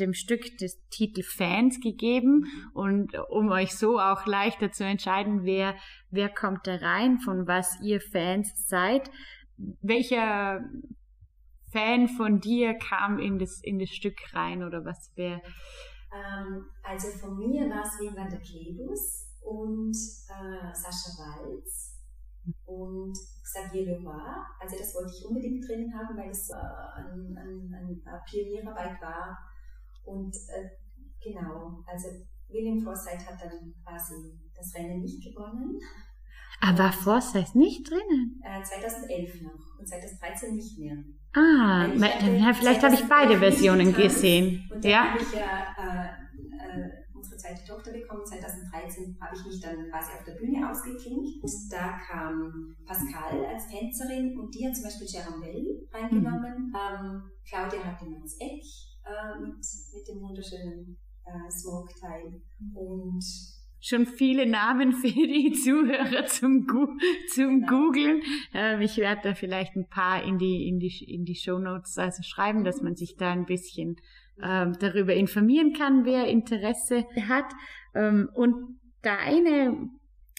dem 0.00 0.14
Stück 0.14 0.56
des 0.56 0.80
Titel 0.88 1.22
Fans 1.22 1.78
gegeben 1.80 2.46
und 2.72 3.12
um 3.28 3.50
euch 3.50 3.76
so 3.76 4.00
auch 4.00 4.24
leichter 4.24 4.72
zu 4.72 4.84
entscheiden, 4.84 5.44
wer, 5.44 5.74
wer 6.10 6.30
kommt 6.30 6.66
da 6.66 6.76
rein, 6.76 7.18
von 7.18 7.46
was 7.46 7.78
ihr 7.82 8.00
Fans 8.00 8.66
seid. 8.66 9.10
Welcher 9.82 10.64
Fan 11.70 12.08
von 12.08 12.40
dir 12.40 12.72
kam 12.72 13.18
in 13.18 13.38
das, 13.38 13.60
in 13.62 13.78
das 13.78 13.90
Stück 13.90 14.16
rein 14.32 14.64
oder 14.64 14.86
was 14.86 15.12
wäre? 15.14 15.42
Ähm, 16.12 16.66
also 16.82 17.08
von 17.08 17.38
mir 17.38 17.68
war 17.70 17.84
es 17.84 17.98
Wim 17.98 18.14
van 18.14 18.28
der 18.28 18.40
Klebus 18.40 19.28
und 19.40 19.96
äh, 19.96 20.74
Sascha 20.74 21.16
Walz 21.18 21.98
und 22.66 23.16
Xavier 23.42 23.86
Leroy. 23.86 24.44
Also 24.60 24.76
das 24.78 24.94
wollte 24.94 25.12
ich 25.16 25.24
unbedingt 25.24 25.66
drin 25.66 25.92
haben, 25.94 26.16
weil 26.16 26.30
es 26.30 26.50
äh, 26.50 26.54
ein, 26.54 27.36
ein, 27.36 27.74
ein 27.74 28.20
Pionierarbeit 28.28 29.00
war 29.00 29.38
und 30.04 30.34
äh, 30.48 30.68
genau, 31.22 31.82
also 31.86 32.08
William 32.48 32.80
Forsyth 32.80 33.26
hat 33.26 33.40
dann 33.40 33.74
quasi 33.82 34.38
das 34.54 34.74
Rennen 34.74 35.00
nicht 35.00 35.22
gewonnen. 35.24 35.78
Aber 36.60 36.78
war 36.78 36.92
Forsyth 36.92 37.54
nicht 37.54 37.90
drinnen? 37.90 38.40
Äh, 38.44 38.62
2011 38.62 39.42
noch 39.42 39.78
und 39.78 39.88
2013 39.88 40.54
nicht 40.54 40.78
mehr. 40.78 40.96
Ah, 41.34 41.86
ja, 41.86 42.52
vielleicht 42.52 42.82
habe 42.82 42.94
ich 42.94 43.08
beide 43.08 43.38
Versionen 43.38 43.92
gesehen. 43.92 44.68
Und 44.72 44.84
dann 44.84 44.90
ja. 44.90 45.04
habe 45.10 45.22
ich 45.22 45.32
ja 45.32 45.74
äh, 45.78 46.06
äh, 46.62 46.90
unsere 47.14 47.36
zweite 47.36 47.64
Tochter 47.66 47.92
bekommen. 47.92 48.24
2013 48.24 49.16
habe 49.20 49.36
ich 49.36 49.44
mich 49.46 49.60
dann 49.60 49.90
quasi 49.90 50.12
auf 50.12 50.24
der 50.24 50.34
Bühne 50.34 50.68
ausgeklinkt. 50.70 51.42
Und 51.42 51.72
da 51.72 51.98
kam 51.98 52.76
Pascal 52.86 53.44
als 53.46 53.68
Tänzerin 53.68 54.38
und 54.38 54.54
die 54.54 54.66
hat 54.66 54.74
zum 54.74 54.84
Beispiel 54.84 55.08
Jerome 55.08 55.40
Bell 55.40 55.88
reingenommen. 55.92 56.68
Mhm. 56.68 56.76
Ähm, 56.76 57.22
Claudia 57.48 57.84
hat 57.84 58.00
den 58.00 58.14
Hans 58.14 58.36
Eck 58.38 58.62
äh, 59.04 59.40
mit, 59.40 59.64
mit 59.94 60.08
dem 60.08 60.20
wunderschönen 60.20 60.98
äh, 61.24 61.50
Smoke-Teil. 61.50 62.42
Und 62.74 63.24
schon 63.82 64.06
viele 64.06 64.46
Namen 64.46 64.92
für 65.02 65.08
die 65.08 65.52
Zuhörer 65.52 66.24
zum, 66.26 66.66
Gu 66.66 66.86
zum. 67.28 67.66
Googlen. 67.66 68.22
Ähm, 68.54 68.80
ich 68.80 68.96
werde 68.96 69.20
da 69.24 69.34
vielleicht 69.34 69.76
ein 69.76 69.88
paar 69.88 70.22
in 70.22 70.38
die, 70.38 70.68
in 70.68 70.78
die, 70.78 71.04
in 71.06 71.24
die 71.24 71.34
Show 71.34 71.58
Notes 71.58 71.98
also 71.98 72.22
schreiben, 72.22 72.64
dass 72.64 72.80
man 72.80 72.96
sich 72.96 73.16
da 73.16 73.32
ein 73.32 73.44
bisschen 73.44 73.96
ähm, 74.42 74.76
darüber 74.80 75.14
informieren 75.14 75.74
kann, 75.74 76.04
wer 76.04 76.26
Interesse 76.28 77.04
hat. 77.28 77.52
Ähm, 77.94 78.30
und 78.34 78.78
deine 79.02 79.90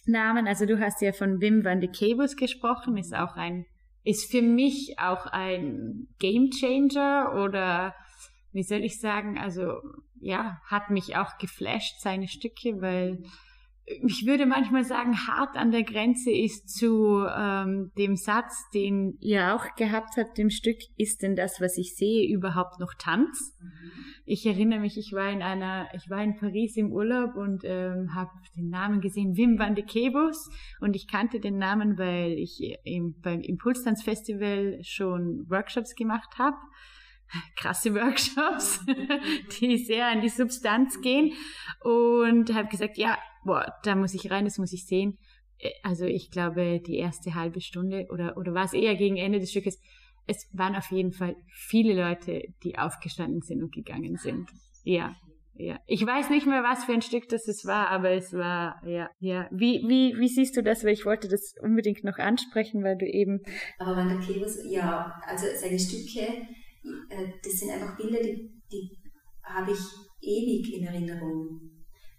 Namen, 0.05 0.47
also 0.47 0.65
du 0.65 0.79
hast 0.79 1.01
ja 1.01 1.11
von 1.11 1.39
Wim 1.39 1.63
van 1.63 1.81
de 1.81 1.89
Kebus 1.89 2.35
gesprochen, 2.35 2.97
ist 2.97 3.13
auch 3.13 3.35
ein, 3.35 3.65
ist 4.03 4.31
für 4.31 4.41
mich 4.41 4.95
auch 4.97 5.25
ein 5.27 6.07
Game 6.19 6.49
Changer 6.49 7.41
oder 7.43 7.93
wie 8.51 8.63
soll 8.63 8.83
ich 8.83 8.99
sagen, 8.99 9.37
also 9.37 9.73
ja, 10.23 10.61
hat 10.65 10.89
mich 10.89 11.15
auch 11.17 11.37
geflasht, 11.37 11.99
seine 11.99 12.27
Stücke, 12.27 12.81
weil 12.81 13.23
ich 13.85 14.25
würde 14.25 14.45
manchmal 14.45 14.85
sagen, 14.85 15.27
hart 15.27 15.57
an 15.57 15.71
der 15.71 15.83
Grenze 15.83 16.31
ist 16.31 16.69
zu 16.69 17.25
ähm, 17.27 17.91
dem 17.97 18.15
Satz, 18.15 18.69
den 18.73 19.17
ihr 19.19 19.53
auch 19.53 19.75
gehabt 19.75 20.15
habt 20.15 20.39
im 20.39 20.49
Stück, 20.49 20.77
ist 20.95 21.21
denn 21.21 21.35
das, 21.35 21.59
was 21.59 21.77
ich 21.77 21.95
sehe, 21.95 22.33
überhaupt 22.33 22.79
noch 22.79 22.93
Tanz? 22.97 23.57
Mhm. 23.59 23.69
Ich 24.25 24.45
erinnere 24.45 24.79
mich, 24.79 24.97
ich 24.97 25.11
war 25.11 25.29
in 25.29 25.41
einer, 25.41 25.89
ich 25.93 26.09
war 26.09 26.23
in 26.23 26.37
Paris 26.37 26.77
im 26.77 26.93
Urlaub 26.93 27.35
und 27.35 27.63
ähm, 27.65 28.15
habe 28.15 28.31
den 28.55 28.69
Namen 28.69 29.01
gesehen, 29.01 29.35
Wim 29.35 29.59
van 29.59 29.75
de 29.75 29.83
Kebus 29.83 30.49
und 30.79 30.95
ich 30.95 31.09
kannte 31.09 31.41
den 31.41 31.57
Namen, 31.57 31.97
weil 31.97 32.31
ich 32.37 32.61
im, 32.85 33.15
beim 33.21 33.41
Impulstanzfestival 33.41 34.79
schon 34.83 35.43
Workshops 35.49 35.93
gemacht 35.95 36.37
habe 36.37 36.55
krasse 37.55 37.93
Workshops, 37.93 38.85
die 39.59 39.77
sehr 39.77 40.07
an 40.07 40.21
die 40.21 40.29
Substanz 40.29 41.01
gehen 41.01 41.33
und 41.81 42.53
habe 42.53 42.67
gesagt, 42.69 42.97
ja, 42.97 43.17
boah, 43.43 43.65
da 43.83 43.95
muss 43.95 44.13
ich 44.13 44.29
rein, 44.31 44.45
das 44.45 44.57
muss 44.57 44.73
ich 44.73 44.85
sehen. 44.85 45.17
äh, 45.59 45.69
also 45.83 46.05
ich 46.05 46.31
glaube, 46.31 46.79
die 46.79 46.97
erste 46.97 47.35
halbe 47.35 47.61
Stunde 47.61 48.07
oder, 48.11 48.37
oder 48.37 48.53
war 48.53 48.65
es 48.65 48.73
eher 48.73 48.95
gegen 48.95 49.17
Ende 49.17 49.39
des 49.39 49.51
Stückes, 49.51 49.79
es 50.27 50.49
waren 50.53 50.75
auf 50.75 50.91
jeden 50.91 51.11
Fall 51.11 51.35
viele 51.53 51.93
Leute, 51.93 52.43
die 52.63 52.77
aufgestanden 52.77 53.41
sind 53.41 53.61
und 53.61 53.73
gegangen 53.73 54.15
sind. 54.17 54.49
Ja, 54.83 55.15
ja. 55.55 55.77
Ich 55.85 56.05
weiß 56.05 56.29
nicht 56.29 56.47
mehr, 56.47 56.63
was 56.63 56.85
für 56.85 56.93
ein 56.93 57.01
Stück 57.01 57.27
das 57.29 57.47
es 57.47 57.65
war, 57.65 57.89
aber 57.89 58.11
es 58.11 58.33
war, 58.33 58.81
ja, 58.87 59.09
ja. 59.19 59.47
Wie, 59.51 59.83
wie, 59.87 60.15
wie 60.17 60.27
siehst 60.27 60.57
du 60.57 60.63
das? 60.63 60.83
Weil 60.83 60.93
ich 60.93 61.05
wollte 61.05 61.27
das 61.27 61.53
unbedingt 61.61 62.03
noch 62.03 62.17
ansprechen, 62.17 62.83
weil 62.83 62.97
du 62.97 63.05
eben. 63.05 63.41
Aber 63.77 63.95
Wanda 63.95 64.15
Kebus, 64.15 64.57
ja, 64.65 65.13
also 65.27 65.45
seine 65.59 65.77
Stücke, 65.77 66.25
das 67.43 67.53
sind 67.53 67.71
einfach 67.71 67.97
Bilder, 67.97 68.21
die, 68.21 68.51
die 68.71 68.97
habe 69.43 69.71
ich 69.71 69.79
ewig 70.21 70.73
in 70.73 70.85
Erinnerung, 70.85 71.59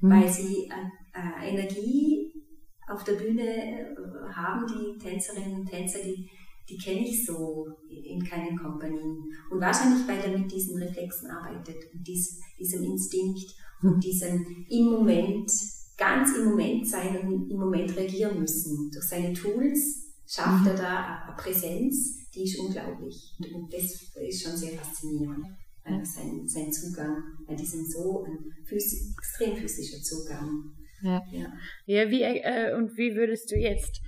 mhm. 0.00 0.10
weil 0.10 0.28
sie 0.28 0.68
äh, 0.68 1.18
äh, 1.18 1.50
Energie 1.50 2.32
auf 2.86 3.02
der 3.04 3.14
Bühne 3.14 3.96
haben, 4.34 4.66
die 4.66 4.98
Tänzerinnen 4.98 5.60
und 5.60 5.66
Tänzer, 5.66 6.00
die 6.02 6.28
die 6.68 6.78
kenne 6.78 7.06
ich 7.06 7.26
so 7.26 7.66
in 7.88 8.24
keinen 8.24 8.56
Kompanien. 8.56 9.18
Und 9.50 9.60
wahrscheinlich, 9.60 10.06
weil 10.08 10.20
er 10.20 10.38
mit 10.38 10.50
diesen 10.50 10.82
Reflexen 10.82 11.30
arbeitet 11.30 11.76
und 11.92 12.06
dies, 12.06 12.40
diesem 12.58 12.82
Instinkt 12.84 13.54
und 13.82 14.02
diesem 14.02 14.64
im 14.70 14.86
Moment, 14.86 15.50
ganz 15.96 16.36
im 16.36 16.46
Moment 16.46 16.88
sein 16.88 17.18
und 17.18 17.50
im 17.50 17.58
Moment 17.58 17.94
reagieren 17.96 18.40
müssen. 18.40 18.90
Durch 18.90 19.04
seine 19.04 19.32
Tools 19.32 20.03
schafft 20.26 20.66
er 20.66 20.74
da 20.74 21.24
eine 21.26 21.36
Präsenz, 21.36 22.30
die 22.30 22.44
ist 22.44 22.58
unglaublich. 22.58 23.36
Und 23.52 23.72
das 23.72 24.12
ist 24.16 24.42
schon 24.42 24.56
sehr 24.56 24.78
faszinierend. 24.78 25.46
Sein, 25.84 26.48
sein 26.48 26.72
Zugang, 26.72 27.14
weil 27.46 27.56
die 27.56 27.66
sind 27.66 27.86
so 27.92 28.24
ein 28.24 28.38
phys 28.64 29.12
extrem 29.12 29.54
physischer 29.54 30.00
Zugang. 30.02 30.72
Ja, 31.02 31.22
ja. 31.30 31.52
ja 31.84 32.10
wie, 32.10 32.22
äh, 32.22 32.74
und 32.74 32.96
wie 32.96 33.14
würdest 33.14 33.50
du 33.50 33.56
jetzt 33.56 34.00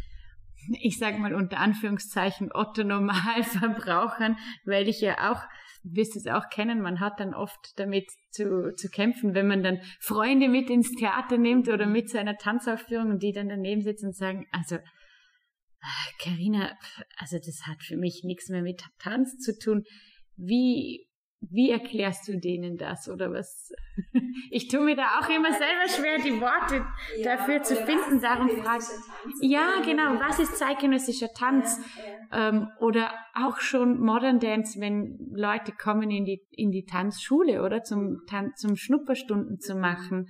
ich 0.81 0.99
sage 0.99 1.19
mal 1.19 1.35
unter 1.35 1.59
Anführungszeichen 1.59 2.51
Otto 2.53 2.85
Normalverbrauchern, 2.85 4.37
weil 4.65 4.89
ich 4.89 5.01
ja 5.01 5.31
auch, 5.31 5.43
wirst 5.85 6.17
es 6.17 6.27
auch 6.27 6.49
kennen, 6.51 6.81
man 6.81 7.01
hat 7.01 7.21
dann 7.21 7.35
oft 7.35 7.79
damit 7.79 8.11
zu, 8.31 8.75
zu 8.75 8.89
kämpfen, 8.89 9.35
wenn 9.35 9.47
man 9.47 9.63
dann 9.63 9.81
Freunde 10.01 10.49
mit 10.49 10.69
ins 10.71 10.93
Theater 10.93 11.39
nimmt 11.39 11.69
oder 11.69 11.87
mit 11.87 12.11
zu 12.11 12.19
einer 12.19 12.37
Tanzaufführung 12.37 13.11
und 13.11 13.23
die 13.23 13.33
dann 13.33 13.49
daneben 13.49 13.83
sitzen 13.83 14.07
und 14.07 14.17
sagen, 14.17 14.47
also 14.51 14.79
Karina, 16.19 16.77
also 17.17 17.39
das 17.39 17.67
hat 17.67 17.83
für 17.83 17.97
mich 17.97 18.23
nichts 18.25 18.49
mehr 18.49 18.63
mit 18.63 18.83
Tanz 18.99 19.39
zu 19.39 19.59
tun. 19.59 19.85
Wie 20.37 21.07
wie 21.41 21.71
erklärst 21.71 22.29
du 22.29 22.39
denen 22.39 22.77
das 22.77 23.09
oder 23.09 23.33
was? 23.33 23.73
Ich 24.51 24.69
tue 24.69 24.81
mir 24.81 24.95
da 24.95 25.19
auch 25.19 25.29
immer 25.29 25.53
selber 25.53 25.89
schwer, 25.89 26.19
die 26.19 26.41
Worte 26.41 26.85
ja, 27.19 27.37
dafür 27.37 27.63
zu 27.63 27.75
finden. 27.75 28.21
Darum 28.21 28.49
frage 28.49 28.85
ja, 29.41 29.81
genau, 29.85 30.21
was 30.21 30.39
ist 30.39 30.57
zeitgenössischer 30.57 31.33
Tanz? 31.33 31.81
Ja, 32.31 32.37
ja. 32.39 32.49
Ähm, 32.49 32.69
oder 32.79 33.13
auch 33.35 33.59
schon 33.59 33.99
Modern 33.99 34.39
Dance, 34.39 34.81
wenn 34.81 35.19
Leute 35.35 35.73
kommen 35.73 36.11
in 36.11 36.25
die, 36.25 36.43
in 36.51 36.71
die 36.71 36.85
Tanzschule 36.85 37.63
oder 37.63 37.83
zum, 37.83 38.21
Tanz, 38.29 38.61
zum 38.61 38.77
Schnupperstunden 38.77 39.59
zu 39.59 39.75
machen 39.75 40.29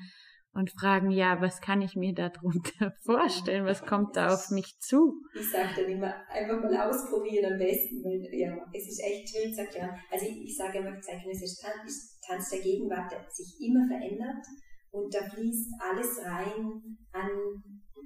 und 0.57 0.73
fragen, 0.73 1.11
ja, 1.11 1.41
was 1.41 1.61
kann 1.61 1.83
ich 1.83 1.97
mir 1.97 2.15
darunter 2.15 2.93
vorstellen? 3.05 3.67
Was 3.67 3.85
kommt 3.85 4.17
da 4.17 4.33
auf 4.33 4.51
mich 4.51 4.79
zu? 4.81 5.23
Ich 5.35 5.51
sage 5.51 5.69
dann 5.77 5.91
immer, 5.91 6.15
einfach 6.29 6.63
mal 6.63 6.89
ausprobieren 6.89 7.53
am 7.53 7.59
besten, 7.59 8.03
weil 8.03 8.27
ja, 8.33 8.57
es 8.73 8.89
ist 8.89 9.01
echt 9.05 9.29
schön, 9.29 9.55
sagt 9.55 9.75
ja. 9.77 9.95
Also 10.11 10.27
ich, 10.27 10.45
ich 10.45 10.57
sage 10.57 10.79
immer, 10.79 10.99
zeitgenössisch 11.01 11.61
Tanz, 11.61 12.19
Tanz 12.27 12.51
der 12.51 12.61
Gegenwart, 12.61 13.13
der 13.13 13.27
sich 13.31 13.55
immer 13.61 13.87
verändert 13.87 14.45
und 14.91 15.15
da 15.15 15.29
fließt 15.29 15.75
alles 15.79 16.25
rein 16.25 16.97
an 17.13 17.31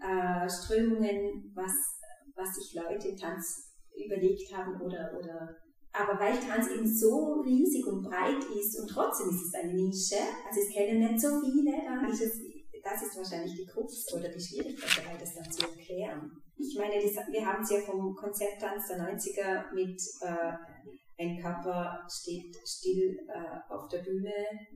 äh, 0.02 0.48
Strömungen, 0.48 1.52
was, 1.54 1.72
was 2.34 2.54
sich 2.56 2.74
Leute 2.74 3.08
im 3.08 3.16
Tanz 3.16 3.70
überlegt 3.94 4.52
haben 4.56 4.80
oder, 4.80 5.12
oder 5.16 5.56
aber 5.92 6.20
weil 6.20 6.38
Tanz 6.38 6.68
eben 6.68 6.86
so 6.86 7.42
riesig 7.44 7.86
und 7.86 8.02
breit 8.02 8.44
ist 8.58 8.78
und 8.78 8.88
trotzdem 8.88 9.30
ist 9.30 9.46
es 9.46 9.54
eine 9.54 9.74
Nische, 9.74 10.22
also 10.48 10.60
es 10.60 10.72
kennen 10.72 11.00
nicht 11.00 11.20
so 11.20 11.40
viele, 11.40 11.72
da 11.84 12.06
ist 12.08 12.22
es, 12.22 12.40
das 12.82 13.02
ist 13.02 13.16
wahrscheinlich 13.16 13.54
die 13.56 13.66
Krux 13.66 14.12
oder 14.14 14.28
die 14.28 14.40
Schwierigkeit 14.40 15.04
dabei, 15.04 15.18
das 15.18 15.34
dann 15.34 15.50
zu 15.50 15.62
erklären. 15.62 16.30
Ich 16.56 16.76
meine, 16.78 16.94
wir 16.94 17.46
haben 17.46 17.62
es 17.62 17.70
ja 17.70 17.80
vom 17.80 18.14
Konzepttanz 18.14 18.88
der 18.88 18.98
90er 18.98 19.74
mit 19.74 20.00
äh, 20.20 20.52
ein 21.20 21.38
Körper 21.38 22.06
steht 22.08 22.56
still 22.66 23.18
äh, 23.28 23.72
auf 23.72 23.88
der 23.88 23.98
Bühne 23.98 24.32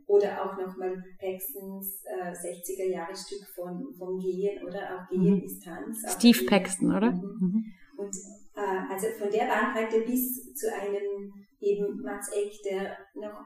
oder 0.06 0.44
auch 0.44 0.58
nochmal 0.58 1.02
Paxtons 1.18 2.02
äh, 2.04 2.32
60er 2.32 2.90
Jahre 2.90 3.16
Stück 3.16 3.46
von, 3.54 3.94
vom 3.96 4.18
Gehen 4.18 4.62
oder 4.66 4.80
auch 4.94 5.08
Gehen 5.08 5.36
mhm. 5.36 5.42
ist 5.42 5.64
Tanz. 5.64 6.04
Steve 6.16 6.44
Paxton, 6.44 6.94
oder? 6.94 7.12
Mhm. 7.12 7.38
Mhm. 7.40 7.64
Und 7.96 8.16
äh, 8.56 8.92
also 8.92 9.08
von 9.18 9.30
der 9.30 9.46
Bandbreite 9.46 10.00
bis 10.00 10.54
zu 10.54 10.72
einem 10.72 11.32
eben 11.60 12.02
Mats 12.02 12.30
Eck, 12.32 12.52
der 12.64 12.96
noch 13.14 13.44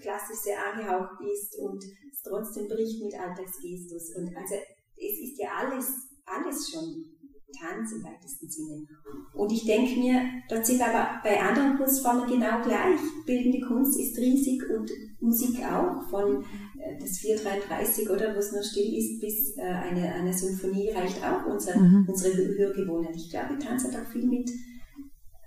klassisch 0.00 0.38
sehr 0.38 0.58
angehaucht 0.64 1.20
ist 1.20 1.58
und 1.58 1.82
es 2.10 2.22
trotzdem 2.22 2.68
bricht 2.68 3.02
mit 3.02 3.14
Alltagsgestus. 3.14 4.14
Und 4.16 4.36
also 4.36 4.54
es 4.96 5.18
ist 5.18 5.38
ja 5.38 5.50
alles, 5.58 6.08
alles 6.24 6.70
schon 6.70 7.13
Tanz 7.58 7.92
im 7.92 8.04
weitesten 8.04 8.48
Sinne. 8.48 8.86
Und 9.34 9.52
ich 9.52 9.64
denke 9.64 9.98
mir, 9.98 10.20
dort 10.48 10.66
sind 10.66 10.80
aber 10.80 11.20
bei 11.22 11.40
anderen 11.40 11.76
Kunstformen 11.76 12.28
genau 12.28 12.62
gleich. 12.62 13.00
Bildende 13.26 13.60
Kunst 13.66 13.98
ist 13.98 14.16
riesig 14.18 14.62
und 14.70 14.90
Musik 15.20 15.58
auch, 15.64 16.08
von 16.10 16.44
äh, 16.78 16.98
das 16.98 17.18
433 17.18 18.10
oder 18.10 18.34
wo 18.34 18.38
es 18.38 18.52
nur 18.52 18.62
still 18.62 18.96
ist, 18.96 19.20
bis 19.20 19.56
äh, 19.56 19.62
eine, 19.62 20.14
eine 20.14 20.32
Symphonie 20.32 20.90
reicht 20.90 21.22
auch 21.24 21.46
unser, 21.46 21.78
mhm. 21.78 22.06
unsere 22.08 22.36
Hörgewohnheit. 22.36 23.16
Ich 23.16 23.30
glaube, 23.30 23.58
Tanz 23.58 23.84
hat 23.84 23.96
auch 23.96 24.10
viel 24.10 24.26
mit 24.26 24.50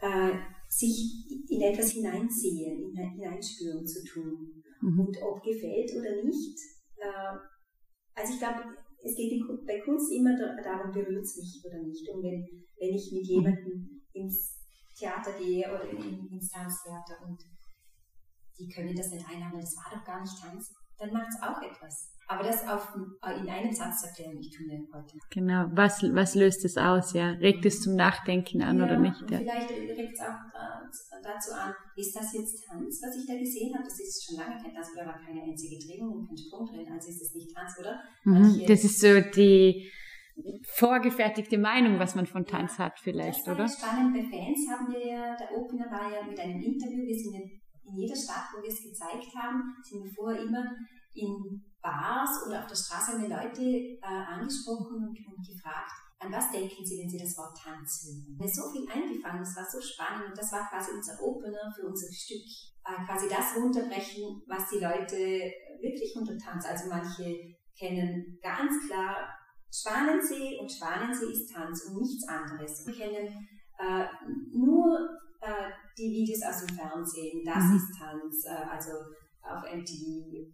äh, 0.01 0.31
sich 0.69 1.25
in 1.49 1.61
etwas 1.61 1.91
hineinsehen, 1.91 2.93
hineinspüren 2.95 3.85
zu 3.87 4.03
tun. 4.03 4.63
Mhm. 4.81 4.99
Und 4.99 5.17
ob 5.21 5.43
gefällt 5.43 5.91
oder 5.95 6.23
nicht. 6.23 6.59
Äh, 6.97 7.37
also 8.15 8.33
ich 8.33 8.39
glaube, 8.39 8.63
es 9.03 9.15
geht 9.15 9.41
bei 9.65 9.79
Kunst 9.81 10.11
immer 10.11 10.35
darum, 10.35 10.91
berührt 10.91 11.23
es 11.23 11.37
mich 11.37 11.61
oder 11.65 11.81
nicht. 11.83 12.07
Und 12.09 12.23
wenn, 12.23 12.45
wenn 12.79 12.95
ich 12.95 13.11
mit 13.13 13.25
jemandem 13.27 14.01
ins 14.13 14.57
Theater 14.97 15.37
gehe 15.37 15.67
oder 15.69 15.89
in, 15.89 16.27
ins 16.31 16.49
Tanztheater 16.49 17.25
und 17.25 17.37
die 18.57 18.67
können 18.67 18.95
das 18.95 19.11
nicht 19.11 19.25
einhaben, 19.27 19.59
das 19.59 19.75
war 19.75 19.91
doch 19.93 20.03
gar 20.03 20.21
nicht 20.21 20.39
Tanz, 20.41 20.73
dann 20.99 21.13
macht 21.13 21.29
es 21.29 21.41
auch 21.41 21.61
etwas. 21.61 22.13
Aber 22.27 22.43
das 22.43 22.67
auf, 22.67 22.93
in 22.95 23.49
einem 23.49 23.71
Satz 23.71 24.03
erklären, 24.03 24.37
ich 24.37 24.51
tue 24.51 24.67
heute. 24.91 25.17
Genau, 25.31 25.67
was, 25.71 26.03
was 26.03 26.35
löst 26.35 26.65
es 26.65 26.77
aus, 26.77 27.13
ja? 27.13 27.31
Regt 27.39 27.65
es 27.65 27.81
zum 27.81 27.95
Nachdenken 27.95 28.61
an 28.61 28.79
ja, 28.79 28.83
oder 28.83 28.97
nicht? 28.97 29.31
Ja. 29.31 29.39
Vielleicht 29.39 29.71
regt 29.71 30.13
es 30.13 30.19
auch 30.19 30.43
äh, 30.51 31.23
dazu 31.23 31.51
an, 31.53 31.73
ist 31.95 32.15
das 32.15 32.33
jetzt 32.33 32.67
Tanz, 32.67 33.01
was 33.01 33.15
ich 33.15 33.25
da 33.25 33.37
gesehen 33.37 33.73
habe? 33.73 33.83
Das 33.85 33.99
ist 33.99 34.25
schon 34.25 34.35
lange 34.35 34.61
kein 34.61 34.73
Tanz, 34.73 34.91
oder 34.93 35.05
war 35.05 35.19
keine 35.25 35.41
einzige 35.41 35.79
Drehung 35.79 36.19
und 36.19 36.27
kein 36.27 36.37
Sprung 36.37 36.65
drin, 36.67 36.87
also 36.91 37.09
ist 37.09 37.21
es 37.21 37.33
nicht 37.33 37.55
Tanz, 37.55 37.79
oder? 37.79 37.99
Mhm, 38.25 38.63
das 38.67 38.83
ist 38.83 38.99
so 38.99 39.21
die 39.21 39.89
vorgefertigte 40.75 41.57
Meinung, 41.57 41.97
was 41.97 42.13
man 42.13 42.27
von 42.27 42.45
Tanz 42.45 42.77
ja, 42.77 42.85
hat 42.85 42.99
vielleicht, 42.99 43.47
das 43.47 43.55
oder? 43.55 43.67
Spannend 43.67 44.13
bei 44.13 44.21
Fans 44.21 44.59
haben 44.69 44.93
wir 44.93 45.07
ja, 45.07 45.35
der 45.35 45.57
Opener 45.57 45.89
war 45.89 46.11
ja 46.11 46.27
mit 46.27 46.39
einem 46.39 46.61
Interview, 46.61 47.05
wir 47.05 47.17
sind 47.17 47.61
in, 47.87 47.97
jeder 47.97 48.15
Stadt, 48.15 48.51
wo 48.53 48.61
wir 48.61 48.69
es 48.69 48.83
gezeigt 48.83 49.33
haben, 49.35 49.75
sind 49.83 50.03
wir 50.03 50.11
vorher 50.13 50.41
immer 50.41 50.63
in 51.13 51.63
Bars 51.81 52.45
oder 52.45 52.61
auf 52.61 52.67
der 52.67 52.75
Straße 52.75 53.13
haben 53.13 53.21
wir 53.21 53.29
Leute 53.29 53.63
äh, 53.63 53.99
angesprochen 54.03 55.07
und, 55.07 55.17
und, 55.17 55.41
gefragt, 55.47 55.91
an 56.19 56.31
was 56.31 56.51
denken 56.51 56.83
Sie, 56.83 56.99
wenn 56.99 57.09
Sie 57.09 57.19
das 57.19 57.37
Wort 57.37 57.55
Tanz 57.57 58.05
hören? 58.05 58.35
Mir 58.37 58.45
ist 58.45 58.55
so 58.55 58.69
viel 58.71 58.89
eingefallen, 58.89 59.39
das 59.39 59.55
war 59.55 59.65
so 59.69 59.79
spannend 59.79 60.29
und 60.29 60.37
das 60.37 60.51
war 60.51 60.67
quasi 60.67 60.91
unser 60.91 61.21
Opener 61.21 61.71
für 61.75 61.87
unser 61.87 62.11
Stück. 62.11 62.43
Äh, 62.85 63.05
quasi 63.05 63.29
das 63.29 63.55
runterbrechen, 63.55 64.41
was 64.47 64.69
die 64.69 64.79
Leute 64.79 65.17
wirklich 65.81 66.15
unter 66.15 66.37
Tanz, 66.37 66.65
also 66.65 66.89
manche 66.89 67.55
kennen 67.77 68.39
ganz 68.41 68.87
klar 68.87 69.29
Schwanensee 69.71 70.57
und 70.59 70.71
Schwanensee 70.71 71.31
ist 71.31 71.53
Tanz 71.53 71.85
und 71.85 72.01
nichts 72.01 72.27
anderes. 72.27 72.85
Wir 72.85 72.95
kennen 72.95 73.47
äh, 73.77 74.05
nur 74.51 75.19
äh, 75.41 75.69
die 75.97 76.11
Videos 76.11 76.41
aus 76.43 76.65
dem 76.65 76.75
Fernsehen, 76.75 77.43
das 77.43 77.63
mhm. 77.63 77.75
ist 77.77 77.97
Tanz, 77.97 78.45
äh, 78.45 78.69
also 78.69 78.91
auf 79.41 79.63
MTV. 79.63 80.51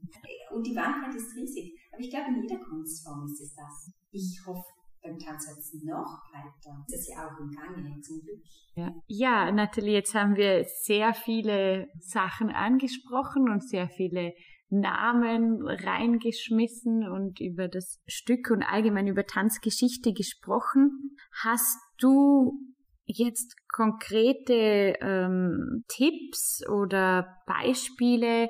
Und 0.51 0.65
die 0.65 0.73
Bandbreite 0.73 1.17
ist 1.17 1.35
riesig. 1.35 1.73
Aber 1.91 2.01
ich 2.01 2.09
glaube, 2.09 2.29
in 2.29 2.43
jeder 2.43 2.59
Kunstform 2.59 3.25
ist 3.25 3.41
es 3.41 3.55
das. 3.55 3.91
Ich 4.11 4.39
hoffe, 4.45 4.69
beim 5.01 5.17
Tanz 5.17 5.47
wird 5.47 5.59
es 5.59 5.73
noch 5.83 6.21
breiter. 6.31 6.85
Das 6.87 6.99
ist 6.99 7.09
ja 7.09 7.27
auch 7.27 7.39
im 7.39 7.51
Gange, 7.51 7.99
zum 8.01 8.21
Glück. 8.21 8.41
Ja. 8.75 8.95
ja, 9.07 9.51
Nathalie, 9.51 9.93
jetzt 9.93 10.15
haben 10.15 10.35
wir 10.35 10.65
sehr 10.65 11.13
viele 11.13 11.89
Sachen 11.99 12.49
angesprochen 12.49 13.49
und 13.49 13.67
sehr 13.67 13.89
viele 13.89 14.33
Namen 14.69 15.61
reingeschmissen 15.67 17.07
und 17.07 17.39
über 17.39 17.67
das 17.67 18.01
Stück 18.07 18.49
und 18.49 18.63
allgemein 18.63 19.07
über 19.07 19.25
Tanzgeschichte 19.25 20.13
gesprochen. 20.13 21.15
Hast 21.43 21.77
du 21.99 22.59
jetzt 23.05 23.55
konkrete 23.73 24.95
ähm, 25.01 25.83
Tipps 25.89 26.61
oder 26.69 27.27
Beispiele, 27.47 28.49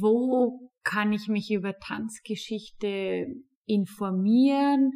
wo 0.00 0.70
kann 0.84 1.12
ich 1.12 1.28
mich 1.28 1.50
über 1.50 1.76
Tanzgeschichte 1.78 3.26
informieren? 3.66 4.92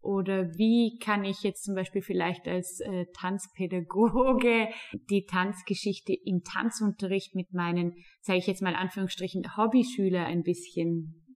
Oder 0.00 0.56
wie 0.56 0.98
kann 1.02 1.24
ich 1.24 1.42
jetzt 1.42 1.64
zum 1.64 1.74
Beispiel 1.74 2.00
vielleicht 2.00 2.46
als 2.46 2.80
äh, 2.80 3.06
Tanzpädagoge 3.14 4.68
die 5.10 5.26
Tanzgeschichte 5.26 6.14
im 6.24 6.42
Tanzunterricht 6.44 7.34
mit 7.34 7.52
meinen, 7.52 7.92
sage 8.20 8.38
ich 8.38 8.46
jetzt 8.46 8.62
mal 8.62 8.76
Anführungsstrichen, 8.76 9.56
Hobbyschüler 9.56 10.24
ein 10.24 10.44
bisschen 10.44 11.26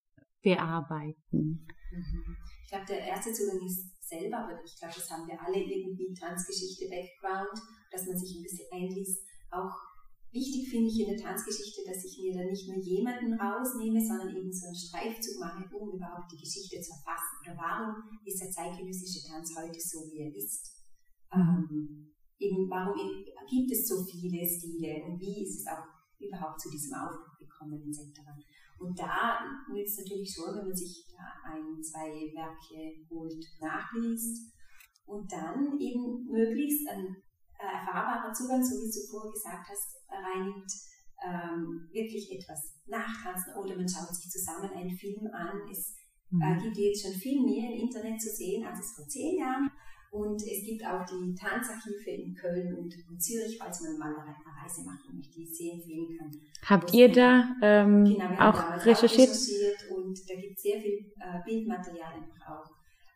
bearbeiten? 0.42 1.66
Mhm. 1.90 2.36
Ich 2.64 2.70
glaube, 2.70 2.86
der 2.86 3.00
erste 3.00 3.32
Zugang 3.32 3.66
ist 3.66 3.92
selber, 4.02 4.38
aber 4.38 4.58
ich 4.64 4.76
glaube, 4.76 4.94
das 4.94 5.10
haben 5.10 5.26
wir 5.26 5.40
alle 5.40 5.62
irgendwie 5.62 6.12
Tanzgeschichte, 6.12 6.90
Background, 6.90 7.56
dass 7.90 8.06
man 8.06 8.18
sich 8.18 8.36
ein 8.36 8.42
bisschen 8.42 8.68
einliest. 8.72 9.22
Auch 9.50 9.72
wichtig 10.32 10.68
finde 10.68 10.88
ich 10.90 11.00
in 11.00 11.14
der 11.14 11.22
Tanzgeschichte, 11.22 11.82
dass 11.86 12.04
ich 12.04 12.18
mir 12.18 12.34
da 12.34 12.44
nicht 12.44 12.66
nur 12.66 12.78
jemanden 12.82 13.34
rausnehme, 13.34 14.00
sondern 14.00 14.34
eben 14.34 14.52
so 14.52 14.66
einen 14.66 14.76
Streifzug 14.76 15.38
mache, 15.38 15.64
um 15.76 15.94
überhaupt 15.94 16.32
die 16.32 16.42
Geschichte 16.42 16.80
zu 16.80 16.92
erfassen. 16.92 17.36
Oder 17.44 17.56
warum 17.56 18.20
ist 18.24 18.40
der 18.42 18.50
zeitgenössische 18.50 19.28
Tanz 19.28 19.54
heute 19.56 19.78
so, 19.78 20.10
wie 20.10 20.26
er 20.26 20.34
ist? 20.34 20.82
Ähm, 21.32 22.12
eben, 22.38 22.68
warum 22.68 22.98
gibt 23.48 23.70
es 23.70 23.86
so 23.86 24.04
viele 24.04 24.44
Stile 24.44 25.04
und 25.04 25.20
wie 25.20 25.44
ist 25.44 25.60
es 25.60 25.66
auch 25.66 25.84
überhaupt 26.18 26.60
zu 26.60 26.70
diesem 26.70 26.94
Aufbruch 26.94 27.38
gekommen, 27.38 27.82
etc. 27.82 28.20
Und 28.82 28.98
da 28.98 29.38
nützt 29.70 29.98
es 29.98 30.04
natürlich 30.04 30.34
schon, 30.34 30.58
wenn 30.58 30.66
man 30.66 30.74
sich 30.74 31.06
da 31.14 31.22
ein, 31.54 31.80
zwei 31.82 32.10
Werke 32.34 33.06
holt, 33.10 33.44
nachliest 33.60 34.52
und 35.06 35.30
dann 35.30 35.78
eben 35.78 36.26
möglichst 36.26 36.88
ein 36.88 37.16
äh, 37.58 37.78
erfahrbarer 37.78 38.32
Zugang, 38.32 38.62
so 38.62 38.74
wie 38.82 38.90
du 38.90 39.06
vorher 39.08 39.30
gesagt 39.30 39.68
hast, 39.70 40.02
reinnimmt, 40.10 40.72
ähm, 41.22 41.88
wirklich 41.92 42.32
etwas 42.32 42.74
nachtanzen 42.86 43.54
oder 43.54 43.76
man 43.76 43.88
schaut 43.88 44.14
sich 44.14 44.28
zusammen 44.30 44.70
einen 44.74 44.96
Film 44.96 45.30
an. 45.32 45.62
Es 45.70 45.94
äh, 46.30 46.34
mhm. 46.34 46.42
äh, 46.42 46.62
gibt 46.62 46.76
jetzt 46.76 47.02
schon 47.06 47.14
viel 47.14 47.40
mehr 47.40 47.70
im 47.70 47.86
Internet 47.86 48.20
zu 48.20 48.30
sehen 48.30 48.66
als 48.66 48.80
es 48.80 48.94
vor 48.96 49.06
zehn 49.06 49.38
Jahren. 49.38 49.70
Und 50.12 50.42
es 50.42 50.62
gibt 50.62 50.84
auch 50.84 51.02
die 51.06 51.34
Tanzarchive 51.34 52.10
in 52.10 52.34
Köln 52.34 52.74
und, 52.76 52.94
und 53.08 53.18
Zürich, 53.18 53.56
falls 53.58 53.80
man 53.80 53.96
mal 53.96 54.14
eine 54.20 54.36
Reise 54.62 54.84
machen 54.84 55.16
möchte, 55.16 55.32
die 55.32 55.44
ich 55.44 55.56
sehr 55.56 55.72
empfehlen 55.72 56.18
kann. 56.18 56.30
Habt 56.68 56.92
ihr 56.92 57.10
da 57.10 57.56
ähm, 57.62 58.04
genau, 58.04 58.26
auch, 58.38 58.84
recherchiert? 58.84 59.30
auch 59.30 59.32
recherchiert? 59.32 59.90
Und 59.90 60.20
da 60.28 60.34
gibt 60.34 60.58
es 60.58 60.62
sehr 60.62 60.78
viel 60.82 61.10
äh, 61.18 61.40
Bildmaterial 61.46 62.12
einfach 62.12 62.46
auch. 62.46 62.70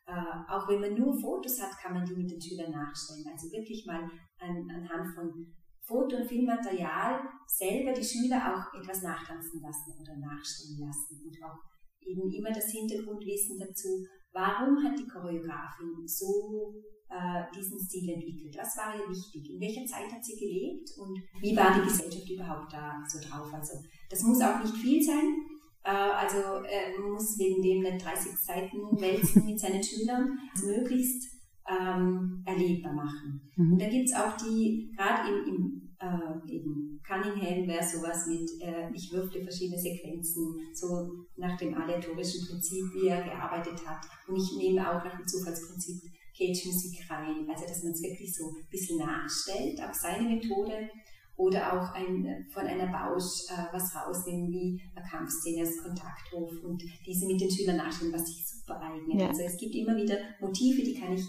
Äh, 0.07 0.51
auch 0.51 0.67
wenn 0.71 0.81
man 0.81 0.95
nur 0.95 1.13
Fotos 1.21 1.61
hat, 1.61 1.77
kann 1.77 1.93
man 1.93 2.07
die 2.07 2.15
mit 2.15 2.31
den 2.31 2.41
Schülern 2.41 2.73
nachstellen. 2.73 3.27
Also 3.31 3.53
wirklich 3.53 3.85
mal 3.85 4.09
an, 4.39 4.71
anhand 4.71 5.15
von 5.15 5.55
Foto- 5.83 6.17
und 6.17 6.27
Filmmaterial 6.27 7.21
selber 7.47 7.93
die 7.93 8.05
Schüler 8.05 8.41
auch 8.41 8.81
etwas 8.81 9.03
nachtanzen 9.03 9.61
lassen 9.61 9.93
oder 10.01 10.17
nachstellen 10.17 10.81
lassen 10.81 11.21
und 11.23 11.45
auch 11.45 11.61
eben 12.01 12.33
immer 12.33 12.53
das 12.53 12.71
Hintergrundwissen 12.71 13.59
dazu, 13.59 14.07
warum 14.37 14.85
hat 14.85 14.99
die 14.99 15.09
Choreografin 15.09 16.07
so 16.07 16.75
äh, 17.09 17.45
diesen 17.57 17.81
Stil 17.81 18.11
entwickelt, 18.11 18.57
was 18.59 18.77
war 18.77 18.95
ihr 18.95 19.09
wichtig, 19.09 19.51
in 19.51 19.61
welcher 19.61 19.87
Zeit 19.87 20.13
hat 20.13 20.25
sie 20.25 20.37
gelebt? 20.37 20.91
Und 20.99 21.23
wie 21.41 21.57
war 21.57 21.75
die 21.75 21.89
Gesellschaft 21.89 22.29
überhaupt 22.29 22.73
da 22.73 23.03
so 23.09 23.19
drauf. 23.19 23.53
Also 23.53 23.79
das 24.11 24.23
muss 24.23 24.41
auch 24.43 24.61
nicht 24.63 24.75
viel 24.75 25.03
sein, 25.03 25.37
äh, 25.85 25.91
also 25.91 26.65
äh, 26.65 26.99
muss 26.99 27.39
wegen 27.39 27.63
dem 27.63 27.83
nicht 27.83 28.05
30 28.05 28.37
Seiten 28.37 29.01
wälzen 29.01 29.47
mit 29.47 29.59
seinen 29.59 29.83
Schülern, 29.83 30.39
also 30.55 30.67
möglichst 30.67 31.36
ähm, 31.69 32.43
erlebbar 32.45 32.93
machen. 32.93 33.41
Mhm. 33.57 33.73
Und 33.73 33.81
da 33.81 33.89
gibt 33.89 34.09
es 34.09 34.15
auch 34.15 34.37
die, 34.37 34.93
gerade 34.97 35.29
im, 35.29 35.55
im 35.55 35.87
äh, 35.99 36.53
eben 36.53 37.01
Cunningham 37.07 37.67
wäre 37.67 37.85
sowas 37.85 38.27
mit, 38.27 38.49
äh, 38.61 38.91
ich 38.93 39.13
würfte 39.13 39.43
verschiedene 39.43 39.79
Sequenzen, 39.79 40.55
so 40.75 41.25
nach 41.37 41.57
dem 41.57 41.75
aleatorischen 41.75 42.47
Prinzip, 42.47 42.85
wie 42.95 43.09
er 43.09 43.23
gearbeitet 43.23 43.81
hat. 43.87 44.05
Und 44.29 44.37
ich 44.37 44.57
nehme 44.59 44.83
auch 44.89 45.03
nach 45.05 45.17
dem 45.17 45.27
Zufallsprinzip 45.27 46.03
Cage-Musik 46.37 47.11
rein, 47.11 47.49
also 47.49 47.65
dass 47.67 47.83
man 47.83 47.93
es 47.93 48.03
wirklich 48.03 48.35
so 48.35 48.45
ein 48.49 48.69
bisschen 48.71 48.99
nachstellt 48.99 49.81
auf 49.81 49.95
seine 49.95 50.29
Methode 50.29 50.91
oder 51.37 51.73
auch 51.73 51.95
ein, 51.95 52.47
von 52.53 52.67
einer 52.67 52.89
Bausch 52.89 53.49
äh, 53.49 53.73
was 53.73 53.95
rausnehmen, 53.95 54.51
wie 54.51 54.81
eine 54.95 55.07
Kampfszene 55.07 55.61
als 55.61 55.83
Kontaktruf 55.83 56.51
und 56.63 56.83
diese 57.07 57.27
mit 57.27 57.41
den 57.41 57.51
Schülern 57.51 57.77
nachstellen, 57.77 58.13
was 58.13 58.27
sich 58.27 58.47
super 58.47 58.81
eignet. 58.81 59.21
Ja. 59.21 59.29
Also 59.29 59.43
es 59.43 59.57
gibt 59.57 59.75
immer 59.75 59.97
wieder 59.97 60.17
Motive, 60.41 60.83
die 60.83 60.95
kann 60.95 61.15
ich 61.15 61.25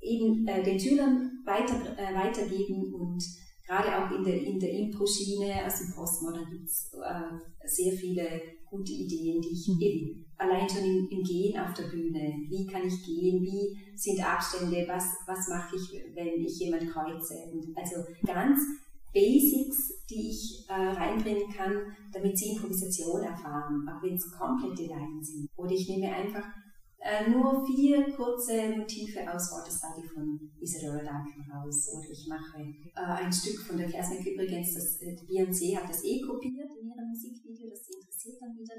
eben 0.00 0.46
äh, 0.46 0.62
den 0.62 0.78
Schülern 0.78 1.42
weiter, 1.44 1.96
äh, 1.98 2.14
weitergeben 2.14 2.94
und 2.94 3.22
gerade 3.66 3.88
auch 3.96 4.10
in 4.16 4.24
der, 4.24 4.42
in 4.42 4.58
der 4.58 4.72
Impro-Schiene, 4.72 5.62
also 5.62 5.84
im 5.84 5.94
Postmodern 5.94 6.50
gibt 6.50 6.68
es 6.68 6.92
äh, 6.94 7.68
sehr 7.68 7.92
viele 7.92 8.26
gute 8.68 8.92
Ideen, 8.92 9.40
die 9.40 9.52
ich 9.52 9.68
mhm. 9.68 9.80
eben 9.80 10.26
allein 10.36 10.68
schon 10.68 10.84
im, 10.84 11.08
im, 11.10 11.22
Gehen 11.22 11.58
auf 11.58 11.74
der 11.74 11.88
Bühne, 11.88 12.34
wie 12.48 12.66
kann 12.66 12.86
ich 12.86 13.04
gehen, 13.04 13.42
wie 13.42 13.76
sind 13.96 14.24
Abstände, 14.24 14.84
was, 14.88 15.04
was 15.26 15.48
mache 15.48 15.76
ich, 15.76 16.02
wenn 16.14 16.44
ich 16.44 16.58
jemand 16.58 16.88
kreuze. 16.90 17.34
Und 17.52 17.76
also 17.76 17.96
ganz 18.24 18.60
Basics, 19.12 20.04
die 20.08 20.30
ich 20.30 20.64
äh, 20.68 20.72
reinbringen 20.72 21.50
kann, 21.52 21.74
damit 22.12 22.38
sie 22.38 22.52
Improvisation 22.52 23.22
erfahren, 23.22 23.88
auch 23.88 24.02
wenn 24.02 24.14
es 24.14 24.30
komplette 24.30 24.86
Leiden 24.86 25.22
sind. 25.22 25.48
Oder 25.56 25.72
ich 25.72 25.88
nehme 25.88 26.14
einfach 26.14 26.44
äh, 27.00 27.30
nur 27.30 27.64
vier 27.66 28.12
kurze 28.12 28.76
Motive 28.76 29.20
aus 29.32 29.50
Waterstudy 29.52 30.06
von 30.06 30.38
Isadora 30.60 30.98
Duncan 30.98 31.44
raus. 31.50 31.88
Oder 31.96 32.10
ich 32.10 32.26
mache 32.28 32.60
äh, 32.60 33.24
ein 33.24 33.32
Stück 33.32 33.60
von 33.60 33.78
der 33.78 33.88
Kerstin 33.88 34.24
übrigens, 34.24 34.74
das 34.74 35.00
äh, 35.00 35.16
Beyoncé 35.26 35.76
hat 35.76 35.88
das 35.88 36.04
eh 36.04 36.20
kopiert 36.20 36.70
in 36.80 36.88
ihrem 36.88 37.08
Musikvideo, 37.08 37.70
das 37.70 37.88
interessiert 37.88 38.36
dann 38.40 38.56
wieder 38.56 38.74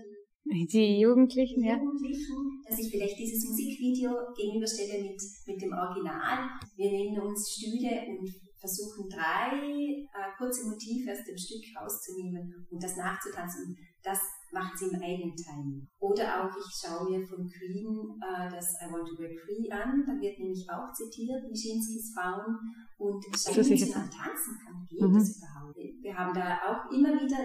die, 0.45 0.65
die 0.65 0.99
Jugendlichen, 0.99 1.62
die 1.62 1.67
ja. 1.67 1.77
Jugendlichen, 1.77 2.62
dass 2.67 2.79
ich 2.79 2.89
vielleicht 2.91 3.17
dieses 3.17 3.47
Musikvideo 3.47 4.12
gegenüberstelle 4.36 5.03
mit, 5.03 5.21
mit 5.45 5.62
dem 5.62 5.73
Original. 5.73 6.49
Wir 6.75 6.91
nehmen 6.91 7.19
uns 7.21 7.51
Stühle 7.51 8.05
und 8.10 8.29
versuchen 8.60 9.10
drei 9.10 9.57
äh, 9.57 10.38
kurze 10.38 10.67
Motive 10.67 11.12
aus 11.12 11.23
dem 11.25 11.38
Stück 11.38 11.63
rauszunehmen 11.75 12.67
und 12.69 12.84
das 12.84 12.95
nachzutanzen. 12.95 13.77
Das 14.03 14.19
machen 14.52 14.78
sie 14.78 14.86
im 14.88 15.02
eigenen 15.02 15.36
Timing. 15.36 15.88
Oder 16.00 16.44
auch, 16.44 16.52
ich 16.56 16.70
schaue 16.76 17.10
mir 17.10 17.26
von 17.26 17.48
Queen 17.48 18.20
äh, 18.22 18.50
das 18.50 18.76
I 18.82 18.92
Want 18.92 19.08
to 19.08 19.16
Break 19.16 19.40
Free 19.40 19.70
an, 19.72 20.04
da 20.06 20.14
wird 20.20 20.40
nämlich 20.40 20.68
auch 20.70 20.92
zitiert, 20.94 21.44
Nischinskis 21.48 22.14
Frauen 22.14 22.58
und 22.98 23.24
schauen, 23.36 23.58
wie 23.58 23.78
sie 23.78 23.92
tanzen 23.92 24.60
kann. 24.64 24.86
Geht 24.90 25.02
mhm. 25.02 25.14
das 25.14 25.38
überhaupt? 25.38 25.78
Wir 25.78 26.16
haben 26.16 26.34
da 26.34 26.60
auch 26.68 26.92
immer 26.92 27.14
wieder, 27.14 27.38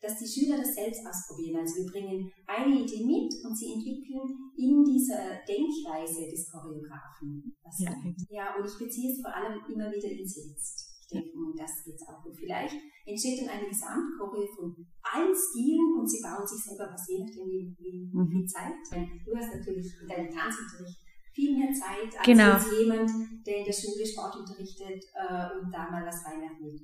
dass 0.00 0.18
die 0.18 0.28
Schüler 0.28 0.58
das 0.58 0.74
selbst 0.74 1.00
ausprobieren. 1.06 1.60
Also 1.60 1.80
wir 1.80 1.90
bringen 1.90 2.30
eine 2.46 2.80
Idee 2.80 3.04
mit 3.04 3.32
und 3.44 3.56
sie 3.56 3.72
entwickeln 3.72 4.52
in 4.56 4.84
dieser 4.84 5.40
Denkweise 5.48 6.28
des 6.30 6.50
Choreografen. 6.50 7.56
Ja. 7.78 7.90
ja, 8.28 8.56
und 8.56 8.66
ich 8.66 8.78
beziehe 8.78 9.12
es 9.12 9.20
vor 9.20 9.34
allem 9.34 9.58
immer 9.66 9.90
wieder 9.90 10.10
ins 10.10 10.36
Jetzt 10.36 10.83
denken, 11.14 11.54
das 11.56 11.84
geht's 11.84 12.06
auch. 12.08 12.24
Und 12.24 12.34
vielleicht 12.34 12.76
entsteht 13.06 13.40
dann 13.40 13.54
eine 13.54 13.68
Gesamtchoreo 13.68 14.46
von 14.56 14.74
allen 15.02 15.34
Stilen 15.34 15.98
und 15.98 16.08
sie 16.08 16.22
bauen 16.22 16.46
sich 16.46 16.60
selber 16.62 16.90
was, 16.92 17.08
je 17.08 17.22
nachdem, 17.22 17.46
wie, 17.46 17.76
wie, 17.78 18.10
wie 18.10 18.30
viel 18.32 18.46
Zeit. 18.46 18.74
Du 19.24 19.36
hast 19.36 19.54
natürlich 19.54 19.86
in 20.02 20.08
deinem 20.08 20.30
Tanzunterricht 20.30 20.98
viel 21.32 21.58
mehr 21.58 21.72
Zeit 21.72 22.10
als 22.16 22.26
genau. 22.26 22.56
jemand, 22.78 23.10
der 23.46 23.58
in 23.58 23.64
der 23.64 23.72
Schule 23.72 24.06
Sport 24.06 24.36
unterrichtet 24.36 25.04
äh, 25.14 25.58
und 25.58 25.70
da 25.72 25.90
mal 25.90 26.06
was 26.06 26.24
reinwerfen 26.24 26.80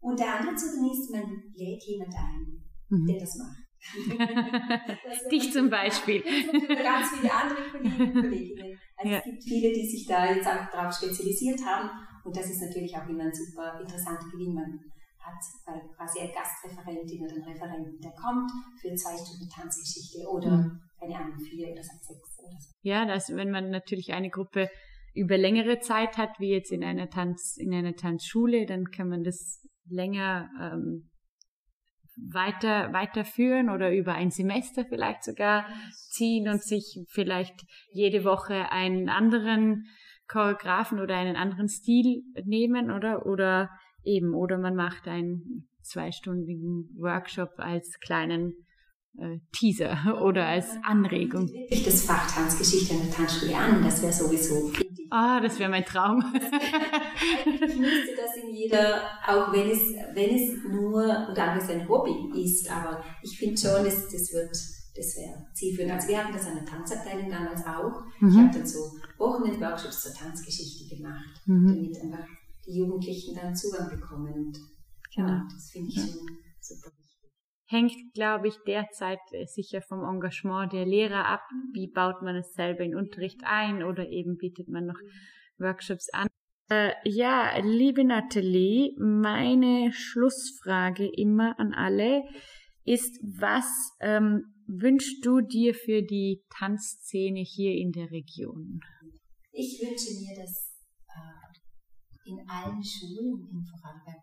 Und 0.00 0.20
der 0.20 0.38
andere 0.38 0.54
Zugang 0.54 0.90
ist, 0.90 1.10
man 1.10 1.42
lädt 1.54 1.82
jemand 1.84 2.14
ein, 2.14 2.62
mhm. 2.88 3.06
der 3.06 3.20
das 3.20 3.36
macht. 3.36 3.70
Dich 5.32 5.52
zum 5.52 5.70
Beispiel. 5.70 6.20
ganz 6.20 7.08
viele 7.16 7.32
andere 7.32 7.70
Kollegen 7.70 8.02
und 8.02 8.20
Kolleginnen. 8.20 8.78
Also 8.96 9.12
ja. 9.12 9.18
es 9.18 9.24
gibt 9.24 9.42
viele, 9.42 9.72
die 9.72 9.86
sich 9.88 10.06
da 10.06 10.34
jetzt 10.34 10.46
auch 10.46 10.70
darauf 10.70 10.94
spezialisiert 10.94 11.64
haben 11.64 11.88
und 12.24 12.36
das 12.36 12.50
ist 12.50 12.62
natürlich 12.62 12.96
auch 12.96 13.08
immer 13.08 13.24
ein 13.24 13.34
super 13.34 13.80
interessanter 13.80 14.28
Gewinn. 14.30 14.54
Man 14.54 14.80
hat 15.20 15.40
quasi 15.96 16.20
eine 16.20 16.32
Gastreferentin 16.32 17.22
oder 17.22 17.34
einen 17.34 17.44
Referenten, 17.44 18.00
der 18.00 18.12
kommt 18.12 18.50
für 18.80 18.94
zwei 18.94 19.16
Stunden 19.16 19.48
Tanzgeschichte 19.50 20.26
oder, 20.28 20.50
mhm. 20.50 20.80
keine 20.98 21.16
Ahnung, 21.16 21.38
vier 21.38 21.68
oder 21.72 21.82
sechs 21.82 22.08
oder 22.10 22.58
so. 22.58 22.72
Ja, 22.82 23.04
das, 23.06 23.34
wenn 23.34 23.50
man 23.50 23.70
natürlich 23.70 24.12
eine 24.12 24.30
Gruppe 24.30 24.70
über 25.14 25.36
längere 25.36 25.80
Zeit 25.80 26.16
hat, 26.16 26.38
wie 26.38 26.52
jetzt 26.52 26.72
in 26.72 26.84
einer 26.84 27.10
Tanz, 27.10 27.56
in 27.56 27.74
einer 27.74 27.94
Tanzschule, 27.94 28.66
dann 28.66 28.90
kann 28.90 29.08
man 29.08 29.22
das 29.22 29.66
länger 29.88 30.48
ähm, 30.60 31.10
weiter, 32.16 32.92
weiterführen 32.92 33.70
oder 33.70 33.92
über 33.92 34.14
ein 34.14 34.30
Semester 34.30 34.84
vielleicht 34.84 35.24
sogar 35.24 35.66
ziehen 36.10 36.48
und 36.48 36.62
sich 36.62 37.04
vielleicht 37.08 37.64
jede 37.92 38.24
Woche 38.24 38.70
einen 38.70 39.08
anderen 39.08 39.86
Choreografen 40.30 41.00
oder 41.00 41.16
einen 41.16 41.36
anderen 41.36 41.68
Stil 41.68 42.22
nehmen, 42.44 42.90
oder? 42.90 43.26
Oder 43.26 43.70
eben, 44.04 44.34
oder 44.34 44.58
man 44.58 44.76
macht 44.76 45.08
einen 45.08 45.68
zweistündigen 45.82 46.88
Workshop 46.98 47.50
als 47.56 47.98
kleinen 48.00 48.54
äh, 49.18 49.38
Teaser 49.52 50.20
oder 50.22 50.46
als 50.46 50.78
Anregung. 50.84 51.50
Ich 51.68 51.84
das 51.84 52.04
Fach 52.04 52.30
Tanzgeschichte 52.32 52.94
in 52.94 53.02
der 53.02 53.10
Tanzschule 53.10 53.56
an, 53.56 53.82
das 53.82 54.02
wäre 54.02 54.12
sowieso. 54.12 54.70
Ah, 55.10 55.40
das 55.40 55.58
wäre 55.58 55.70
mein 55.70 55.84
Traum. 55.84 56.22
ich 56.34 57.76
müsste 57.76 58.14
das 58.16 58.36
in 58.36 58.54
jeder, 58.54 59.02
auch 59.26 59.52
wenn 59.52 59.68
es, 59.68 59.80
wenn 60.14 60.36
es 60.36 60.62
nur 60.64 61.26
und 61.28 61.36
alles 61.36 61.68
ein 61.70 61.88
Hobby 61.88 62.44
ist, 62.44 62.70
aber 62.70 63.02
ich 63.22 63.36
finde 63.36 63.60
schon, 63.60 63.84
das, 63.84 64.04
das 64.04 64.32
wird 64.32 64.56
das 65.00 65.16
wäre 65.16 65.46
zielführend. 65.54 65.92
Also 65.92 66.08
wir 66.08 66.18
hatten 66.18 66.32
das 66.32 66.46
an 66.46 66.56
der 66.56 66.66
Tanzabteilung 66.66 67.30
damals 67.30 67.64
auch. 67.66 68.04
Mhm. 68.20 68.28
Ich 68.28 68.36
habe 68.36 68.50
dann 68.52 68.66
so 68.66 68.78
Wochenend-Workshops 69.18 70.02
zur 70.02 70.14
Tanzgeschichte 70.14 70.94
gemacht, 70.94 71.40
mhm. 71.46 71.68
damit 71.68 72.00
einfach 72.02 72.28
die 72.66 72.78
Jugendlichen 72.78 73.34
dann 73.34 73.56
Zugang 73.56 73.88
bekommen. 73.88 74.32
Und 74.32 74.58
genau, 75.14 75.28
ja, 75.28 75.48
das 75.50 75.70
finde 75.70 75.88
ich 75.88 75.96
ja. 75.96 76.02
schon 76.02 76.28
super 76.60 76.90
wichtig. 76.98 77.30
Hängt, 77.66 77.94
glaube 78.14 78.48
ich, 78.48 78.56
derzeit 78.66 79.20
äh, 79.32 79.46
sicher 79.46 79.80
vom 79.80 80.04
Engagement 80.04 80.72
der 80.72 80.84
Lehrer 80.84 81.26
ab. 81.26 81.42
Wie 81.72 81.90
baut 81.90 82.20
man 82.22 82.36
es 82.36 82.52
selber 82.52 82.84
in 82.84 82.94
Unterricht 82.94 83.40
ein 83.44 83.82
oder 83.82 84.08
eben 84.08 84.36
bietet 84.36 84.68
man 84.68 84.86
noch 84.86 84.98
Workshops 85.58 86.08
an. 86.12 86.28
Äh, 86.68 86.92
ja, 87.04 87.56
liebe 87.58 88.04
Nathalie, 88.04 88.94
meine 88.98 89.92
Schlussfrage 89.92 91.08
immer 91.16 91.58
an 91.58 91.74
alle 91.74 92.22
ist, 92.84 93.20
was 93.22 93.66
ähm, 94.00 94.54
wünschst 94.70 95.24
du 95.24 95.40
dir 95.40 95.74
für 95.74 96.02
die 96.02 96.42
Tanzszene 96.50 97.40
hier 97.40 97.74
in 97.74 97.92
der 97.92 98.10
Region? 98.10 98.80
Ich 99.52 99.80
wünsche 99.82 100.14
mir, 100.14 100.36
dass 100.36 100.76
äh, 101.08 102.30
in 102.30 102.38
allen 102.48 102.82
Schulen 102.82 103.48
in 103.50 103.64
Vorarlberg 103.64 104.22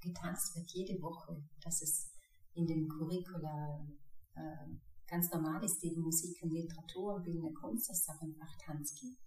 getanzt 0.00 0.54
wird, 0.56 0.70
jede 0.72 1.00
Woche, 1.00 1.42
dass 1.62 1.80
es 1.82 2.12
in 2.54 2.66
den 2.66 2.88
Curricula 2.88 3.86
äh, 4.34 4.76
ganz 5.08 5.30
normal 5.32 5.64
ist, 5.64 5.82
neben 5.82 6.02
Musik 6.02 6.36
und 6.42 6.50
Literatur 6.50 7.14
und 7.14 7.24
bildende 7.24 7.52
Kunst, 7.52 7.88
dass 7.88 8.00
es 8.00 8.08
auch 8.08 8.20
einfach 8.20 8.56
Tanz 8.64 8.94
gibt. 8.94 9.18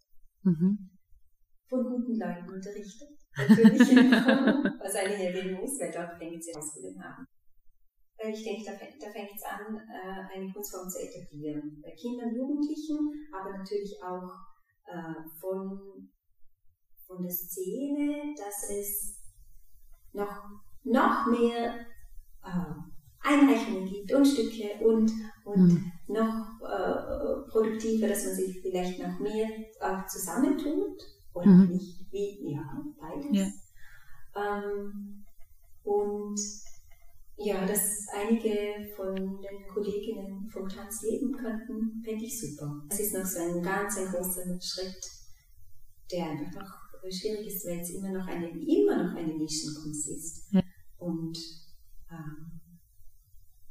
Mhm. 0.43 0.89
Von 1.67 1.83
guten 1.83 2.17
Leuten 2.17 2.49
unterrichtet. 2.49 3.09
Natürlich, 3.35 3.79
was 4.79 4.95
eine 4.95 5.15
erwähnen 5.15 5.59
muss, 5.59 5.79
weil 5.79 5.91
dort 5.91 6.17
fängt 6.17 6.43
sie 6.43 6.55
Ausbildung 6.55 7.03
haben. 7.03 7.25
Ich 8.30 8.43
denke, 8.43 8.63
da, 8.65 8.71
da 8.73 9.11
fängt 9.11 9.32
es 9.36 9.43
an, 9.43 9.75
äh, 9.75 10.36
eine 10.36 10.51
Kunstform 10.51 10.89
zu 10.89 10.99
etablieren. 10.99 11.82
Bei 11.84 11.91
Kindern, 11.91 12.36
Jugendlichen, 12.36 12.97
aber 13.34 13.57
natürlich 13.57 13.97
auch 14.03 14.32
äh, 14.86 15.30
von, 15.39 16.09
von 17.05 17.21
der 17.21 17.32
Szene, 17.32 18.34
dass 18.38 18.69
es 18.69 19.21
noch, 20.13 20.43
noch 20.84 21.28
mehr 21.28 21.86
äh, 22.43 22.73
Einreichungen 23.21 23.86
gibt 23.86 24.13
und 24.13 24.25
Stücke 24.25 24.86
und, 24.86 25.11
und 25.43 25.73
mhm. 25.73 25.91
noch 26.07 26.61
äh, 26.61 27.49
produktiver, 27.49 28.07
dass 28.07 28.25
man 28.25 28.36
sich 28.36 28.61
vielleicht 28.61 28.99
noch 29.01 29.19
mehr 29.19 29.47
auch 29.82 30.05
zusammentut 30.07 31.01
oder 31.34 31.47
mhm. 31.47 31.69
nicht, 31.69 32.11
wie, 32.11 32.53
ja, 32.53 32.84
beides. 32.99 33.28
Ja. 33.32 34.63
Ähm, 34.63 35.25
und 35.84 36.39
ja, 37.38 37.65
dass 37.65 38.07
einige 38.13 38.89
von 38.95 39.15
den 39.15 39.67
Kolleginnen 39.67 40.49
vom 40.49 40.67
Tanz 40.67 41.03
leben 41.03 41.31
könnten, 41.31 42.01
fände 42.03 42.25
ich 42.25 42.39
super. 42.39 42.83
Es 42.89 42.99
ist 42.99 43.13
noch 43.13 43.25
so 43.25 43.39
ein 43.39 43.61
ganz 43.61 43.97
ein 43.97 44.07
großer 44.07 44.59
Schritt, 44.59 45.05
der 46.11 46.31
einfach 46.31 46.55
noch 46.55 47.11
schwierig 47.11 47.47
ist, 47.47 47.65
weil 47.67 47.79
es 47.79 47.91
immer 47.91 48.11
noch 48.11 48.25
eine, 48.27 48.49
immer 48.49 49.03
noch 49.03 49.15
eine 49.15 49.38
Nischenkunst 49.38 50.09
ist. 50.09 50.51
Ja. 50.51 50.61
Und 50.97 51.38
ähm, 52.11 52.59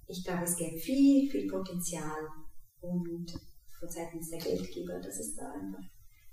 ich 0.07 0.25
glaube, 0.25 0.45
es 0.45 0.57
gäbe 0.57 0.79
viel, 0.79 1.29
viel 1.29 1.51
Potenzial 1.51 2.29
und 2.81 3.33
von 3.79 3.89
Seiten 3.89 4.21
der 4.31 4.39
Geldgeber, 4.39 5.01
dass 5.01 5.19
es 5.19 5.35
da 5.35 5.51
einfach 5.51 5.83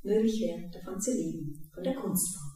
möglich 0.03 0.39
wäre, 0.41 0.69
davon 0.69 1.01
zu 1.01 1.11
leben, 1.11 1.69
von 1.73 1.84
der 1.84 1.95
Kunstform. 1.95 2.51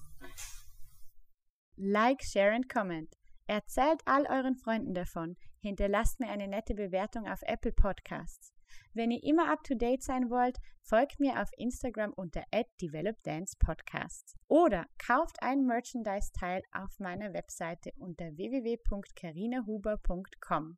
Like, 1.77 2.23
share 2.23 2.53
and 2.53 2.69
comment. 2.69 3.16
Erzählt 3.47 4.01
all 4.05 4.27
euren 4.27 4.55
Freunden 4.55 4.93
davon. 4.93 5.35
Hinterlasst 5.61 6.19
mir 6.19 6.29
eine 6.29 6.47
nette 6.47 6.75
Bewertung 6.75 7.27
auf 7.27 7.41
Apple 7.43 7.71
Podcasts. 7.71 8.53
Wenn 8.93 9.09
ihr 9.11 9.23
immer 9.23 9.49
up 9.51 9.63
to 9.63 9.73
date 9.75 10.03
sein 10.03 10.29
wollt, 10.29 10.59
folgt 10.81 11.21
mir 11.21 11.41
auf 11.41 11.49
Instagram 11.57 12.11
unter 12.13 12.43
@developdancepodcasts 12.81 14.35
oder 14.47 14.87
kauft 14.97 15.41
ein 15.41 15.65
Merchandise-Teil 15.65 16.63
auf 16.73 16.99
meiner 16.99 17.33
Webseite 17.33 17.93
unter 17.97 18.35
www.carinahuber.com. 18.35 20.77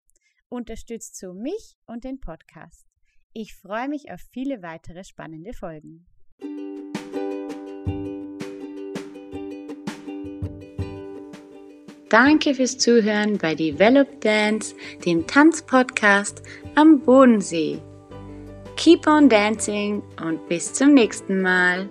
Unterstützt 0.49 1.17
so 1.17 1.33
mich 1.33 1.79
und 1.87 2.03
den 2.03 2.19
Podcast. 2.19 2.85
Ich 3.33 3.55
freue 3.55 3.89
mich 3.89 4.11
auf 4.11 4.21
viele 4.31 4.61
weitere 4.61 5.03
spannende 5.03 5.53
Folgen. 5.53 6.05
Danke 12.09 12.55
fürs 12.55 12.77
Zuhören 12.79 13.37
bei 13.37 13.53
Develop 13.53 14.19
Dance, 14.21 14.75
dem 15.05 15.27
Tanzpodcast 15.27 16.41
am 16.73 17.01
Bodensee. 17.01 17.79
Keep 18.77 19.05
on 19.07 19.29
dancing 19.29 20.01
und 20.25 20.47
bis 20.47 20.73
zum 20.73 20.95
nächsten 20.95 21.41
Mal. 21.41 21.89